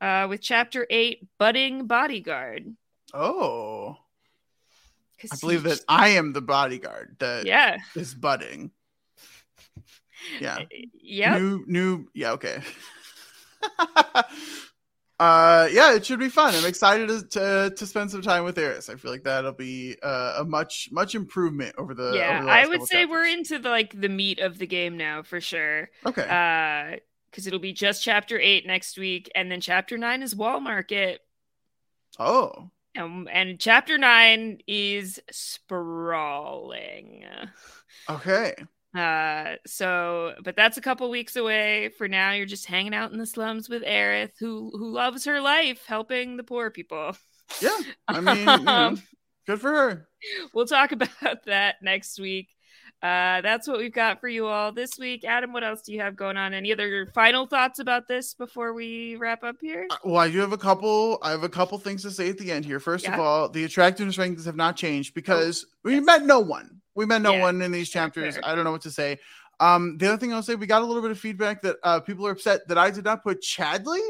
[0.00, 2.74] Uh, with chapter eight, budding bodyguard.
[3.14, 3.96] oh
[5.32, 7.78] I believe that i am the bodyguard that Yeah.
[7.94, 8.70] is budding
[10.40, 10.58] yeah
[10.92, 11.38] Yeah.
[11.38, 12.60] new new yeah okay
[15.18, 18.58] uh yeah it should be fun i'm excited to to, to spend some time with
[18.58, 22.44] aeris i feel like that'll be uh, a much much improvement over the yeah over
[22.44, 23.10] the i would say chapters.
[23.10, 26.96] we're into the, like the meat of the game now for sure okay uh
[27.36, 31.20] because it'll be just chapter eight next week and then chapter nine is wall market.
[32.18, 32.70] Oh.
[32.98, 37.26] Um, and chapter nine is sprawling.
[38.08, 38.54] Okay.
[38.96, 41.90] Uh so but that's a couple weeks away.
[41.98, 45.42] For now you're just hanging out in the slums with Aerith who who loves her
[45.42, 47.14] life helping the poor people.
[47.60, 47.78] Yeah.
[48.08, 48.96] I mean you know,
[49.46, 50.08] good for her.
[50.54, 51.10] We'll talk about
[51.44, 52.48] that next week.
[53.06, 55.24] Uh, that's what we've got for you all this week.
[55.24, 56.52] Adam, what else do you have going on?
[56.52, 59.86] Any other final thoughts about this before we wrap up here?
[60.04, 61.18] Well, I do have a couple.
[61.22, 62.80] I have a couple things to say at the end here.
[62.80, 66.80] First of all, the attractiveness rankings have not changed because we met no one.
[66.96, 67.42] We met no Yeah.
[67.42, 68.38] one in these chapters.
[68.42, 69.18] I don't know what to say.
[69.60, 72.00] Um, the other thing I'll say, we got a little bit of feedback that uh,
[72.00, 74.00] people are upset that I did not put Chadley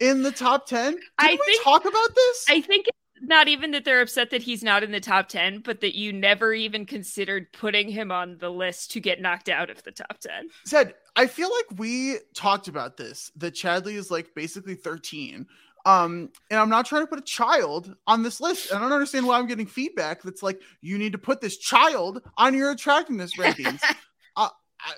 [0.00, 0.92] in the top ten.
[0.94, 2.46] Did I we think- talk about this?
[2.48, 5.60] I think it's not even that they're upset that he's not in the top 10,
[5.60, 9.70] but that you never even considered putting him on the list to get knocked out
[9.70, 10.48] of the top 10.
[10.64, 15.46] said I feel like we talked about this that Chadley is like basically 13.
[15.84, 18.70] Um, and I'm not trying to put a child on this list.
[18.70, 21.56] And I don't understand why I'm getting feedback that's like you need to put this
[21.56, 23.80] child on your attractiveness rankings.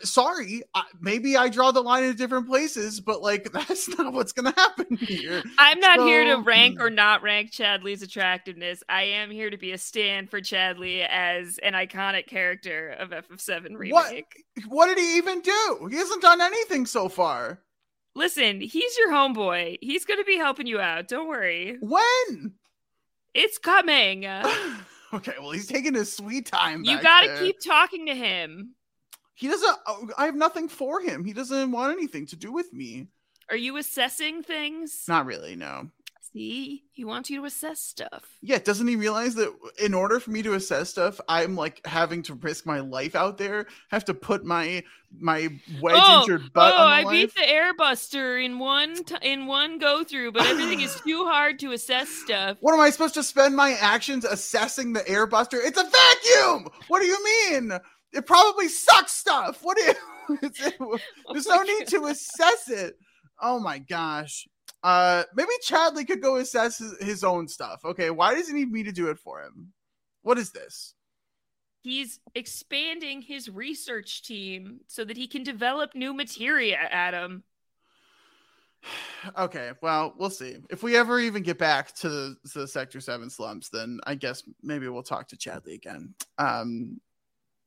[0.02, 0.62] Sorry,
[1.00, 4.96] maybe I draw the line in different places, but like that's not what's gonna happen
[4.96, 5.42] here.
[5.58, 6.44] I'm not here to hmm.
[6.44, 8.82] rank or not rank Chadley's attractiveness.
[8.88, 13.76] I am here to be a stand for Chadley as an iconic character of FF7
[13.76, 13.92] remake.
[13.92, 14.14] What?
[14.68, 15.88] What did he even do?
[15.90, 17.60] He hasn't done anything so far.
[18.14, 19.78] Listen, he's your homeboy.
[19.80, 21.08] He's going to be helping you out.
[21.08, 21.76] Don't worry.
[21.80, 22.52] When?
[23.34, 24.26] It's coming.
[25.14, 26.82] Okay, well he's taking his sweet time.
[26.84, 28.74] you got to keep talking to him.
[29.34, 29.76] He doesn't.
[29.86, 31.24] oh, I have nothing for him.
[31.24, 33.08] He doesn't want anything to do with me.
[33.50, 35.04] Are you assessing things?
[35.08, 35.56] Not really.
[35.56, 35.90] No.
[36.32, 38.24] See, he wants you to assess stuff.
[38.42, 38.58] Yeah.
[38.58, 42.34] Doesn't he realize that in order for me to assess stuff, I'm like having to
[42.34, 43.66] risk my life out there.
[43.90, 44.82] Have to put my
[45.20, 45.48] my
[45.80, 47.12] wedge oh, injured butt oh, on the I life.
[47.12, 51.60] beat the airbuster in one t- in one go through, but everything is too hard
[51.60, 52.56] to assess stuff.
[52.60, 55.60] What am I supposed to spend my actions assessing the airbuster?
[55.64, 56.68] It's a vacuum.
[56.88, 57.78] What do you mean?
[58.14, 59.60] It probably sucks stuff.
[59.62, 59.94] What do you?
[61.32, 62.96] There's no need to assess it.
[63.40, 64.46] Oh my gosh.
[64.82, 67.80] Uh, maybe Chadley could go assess his, his own stuff.
[67.84, 69.72] Okay, why does he need me to do it for him?
[70.22, 70.94] What is this?
[71.82, 77.42] He's expanding his research team so that he can develop new materia, Adam.
[79.38, 80.58] Okay, well, we'll see.
[80.68, 84.16] If we ever even get back to the, to the Sector 7 slumps, then I
[84.16, 86.14] guess maybe we'll talk to Chadley again.
[86.36, 87.00] Um,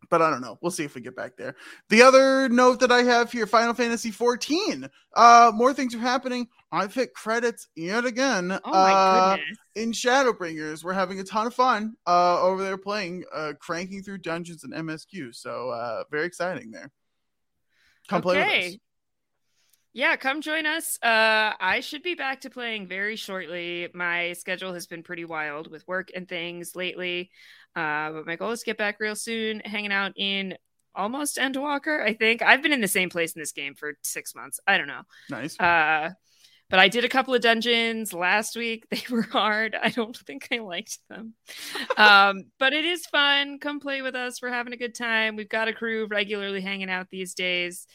[0.10, 0.58] but I don't know.
[0.62, 1.56] We'll see if we get back there.
[1.90, 4.90] The other note that I have here Final Fantasy 14.
[5.16, 6.48] Uh, more things are happening.
[6.72, 8.52] I've hit credits yet again.
[8.52, 9.58] Oh my uh, goodness.
[9.76, 14.20] In Shadowbringers, we're having a ton of fun uh, over there playing, uh, cranking through
[14.20, 15.34] dungeons and MSQ.
[15.36, 16.92] So, uh, very exciting there.
[18.08, 18.78] Come play with us.
[19.98, 21.00] Yeah, come join us.
[21.02, 23.88] Uh, I should be back to playing very shortly.
[23.96, 27.32] My schedule has been pretty wild with work and things lately.
[27.78, 30.58] Uh, but my goal is to get back real soon, hanging out in
[30.96, 32.42] almost Endwalker, I think.
[32.42, 34.60] I've been in the same place in this game for six months.
[34.66, 35.04] I don't know.
[35.30, 35.60] Nice.
[35.60, 36.10] Uh,
[36.72, 38.88] but I did a couple of dungeons last week.
[38.92, 39.76] They were hard.
[39.80, 41.36] I don't think I liked them.
[41.98, 43.60] um, but it is fun.
[43.60, 44.42] Come play with us.
[44.42, 45.36] We're having a good time.
[45.36, 47.86] We've got a crew regularly hanging out these days.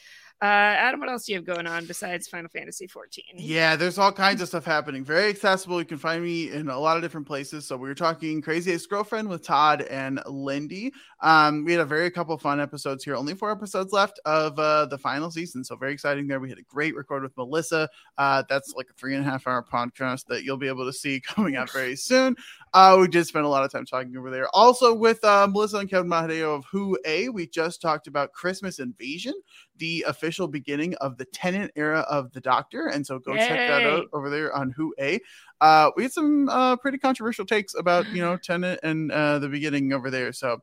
[0.43, 3.25] Uh, Adam, what else do you have going on besides Final Fantasy 14?
[3.37, 5.05] Yeah, there's all kinds of stuff happening.
[5.05, 5.79] Very accessible.
[5.79, 7.65] You can find me in a lot of different places.
[7.65, 10.93] So we were talking Crazy Ex Girlfriend with Todd and Lindy.
[11.21, 13.15] Um, we had a very couple fun episodes here.
[13.15, 15.63] Only four episodes left of uh, the final season.
[15.63, 16.41] So very exciting there.
[16.41, 17.89] We had a great record with Melissa.
[18.19, 20.93] Uh, that's like a three and a half hour podcast that you'll be able to
[20.93, 22.35] see coming out very soon.
[22.75, 24.49] Uh, we did spend a lot of time talking over there.
[24.53, 28.81] Also with uh, Melissa and Kevin Mahadeo of Who A, we just talked about Christmas
[28.81, 29.35] Invasion,
[29.79, 32.87] the official beginning of the Tennant era of the Doctor.
[32.87, 35.21] And so go check that out over there on Who A.
[35.61, 39.49] Uh, we had some uh, pretty controversial takes about you know Tennant and uh, the
[39.49, 40.33] beginning over there.
[40.33, 40.63] So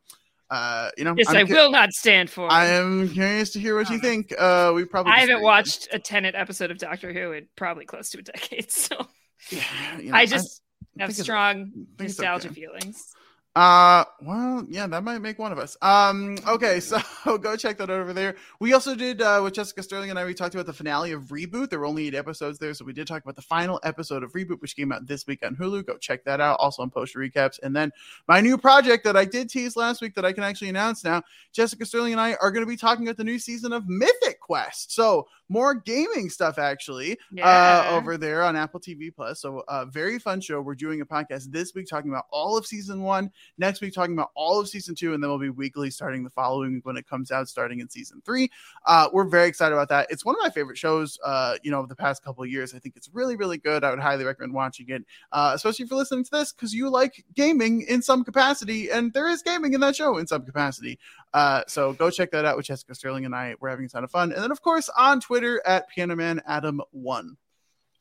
[0.50, 2.52] uh, you know, Yes, I'm I cu- will not stand for.
[2.52, 4.34] I am curious to hear what you think.
[4.38, 8.10] Uh, we probably I haven't watched a Tennant episode of Doctor Who in probably close
[8.12, 8.72] to a decade.
[8.80, 9.08] So
[9.52, 10.62] you know, I just
[11.00, 12.62] I have strong nostalgia okay.
[12.62, 13.14] feelings.
[13.60, 15.76] Uh, well, yeah, that might make one of us.
[15.82, 16.98] Um, okay, so
[17.40, 18.38] go check that out over there.
[18.62, 20.24] We also did uh, with Jessica Sterling and I.
[20.24, 21.70] We talked about the finale of Reboot.
[21.70, 24.32] There were only eight episodes there, so we did talk about the final episode of
[24.32, 25.86] Reboot, which came out this week on Hulu.
[25.86, 26.56] Go check that out.
[26.62, 27.92] Also on post recaps, and then
[28.30, 31.22] my new project that I did tease last week that I can actually announce now.
[31.52, 34.40] Jessica Sterling and I are going to be talking about the new season of Mythic
[34.40, 34.94] Quest.
[34.94, 37.88] So more gaming stuff actually Yeah.
[37.90, 39.42] uh, over there on Apple TV Plus.
[39.42, 40.62] So uh, very fun show.
[40.62, 43.32] We're doing a podcast this week talking about all of season one.
[43.58, 46.30] Next week talking about all of season two, and then we'll be weekly starting the
[46.30, 48.50] following when it comes out, starting in season three.
[48.86, 50.08] Uh, we're very excited about that.
[50.10, 51.18] It's one of my favorite shows.
[51.24, 52.74] Uh, you know, of the past couple years.
[52.74, 53.84] I think it's really, really good.
[53.84, 56.90] I would highly recommend watching it, uh, especially if you're listening to this because you
[56.90, 61.00] like gaming in some capacity, and there is gaming in that show in some capacity.
[61.34, 63.56] Uh, so go check that out with Jessica Sterling and I.
[63.60, 64.32] We're having a ton of fun.
[64.32, 67.38] And then, of course, on Twitter at Pianoman Adam One.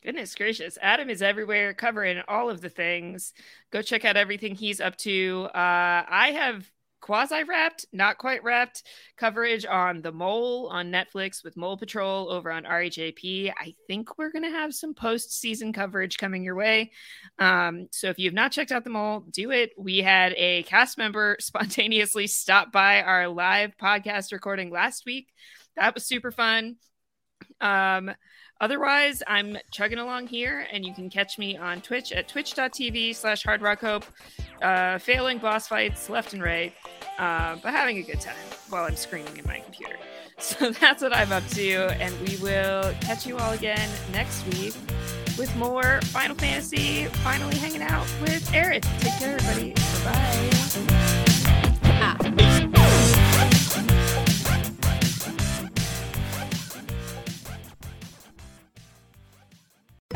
[0.03, 0.79] Goodness gracious.
[0.81, 3.33] Adam is everywhere covering all of the things.
[3.73, 5.49] Go check out everything he's up to.
[5.53, 6.71] Uh, I have
[7.01, 8.85] quasi wrapped, not quite wrapped
[9.17, 13.53] coverage on The Mole on Netflix with Mole Patrol over on REJP.
[13.57, 16.93] I think we're going to have some post season coverage coming your way.
[17.39, 19.71] Um, so if you have not checked out The Mole, do it.
[19.77, 25.29] We had a cast member spontaneously stop by our live podcast recording last week.
[25.77, 26.77] That was super fun.
[27.61, 28.11] Um,
[28.61, 33.45] otherwise, I'm chugging along here, and you can catch me on Twitch at twitch.tv slash
[33.45, 34.05] hardrockhope,
[34.63, 36.73] uh, failing boss fights left and right,
[37.19, 38.37] uh, but having a good time
[38.71, 39.97] while I'm screaming in my computer.
[40.41, 41.69] So that's what I'm up to,
[42.01, 44.73] and we will catch you all again next week
[45.37, 48.85] with more Final Fantasy, finally hanging out with Aerith.
[49.01, 49.75] Take care, everybody.
[52.45, 52.78] Bye-bye.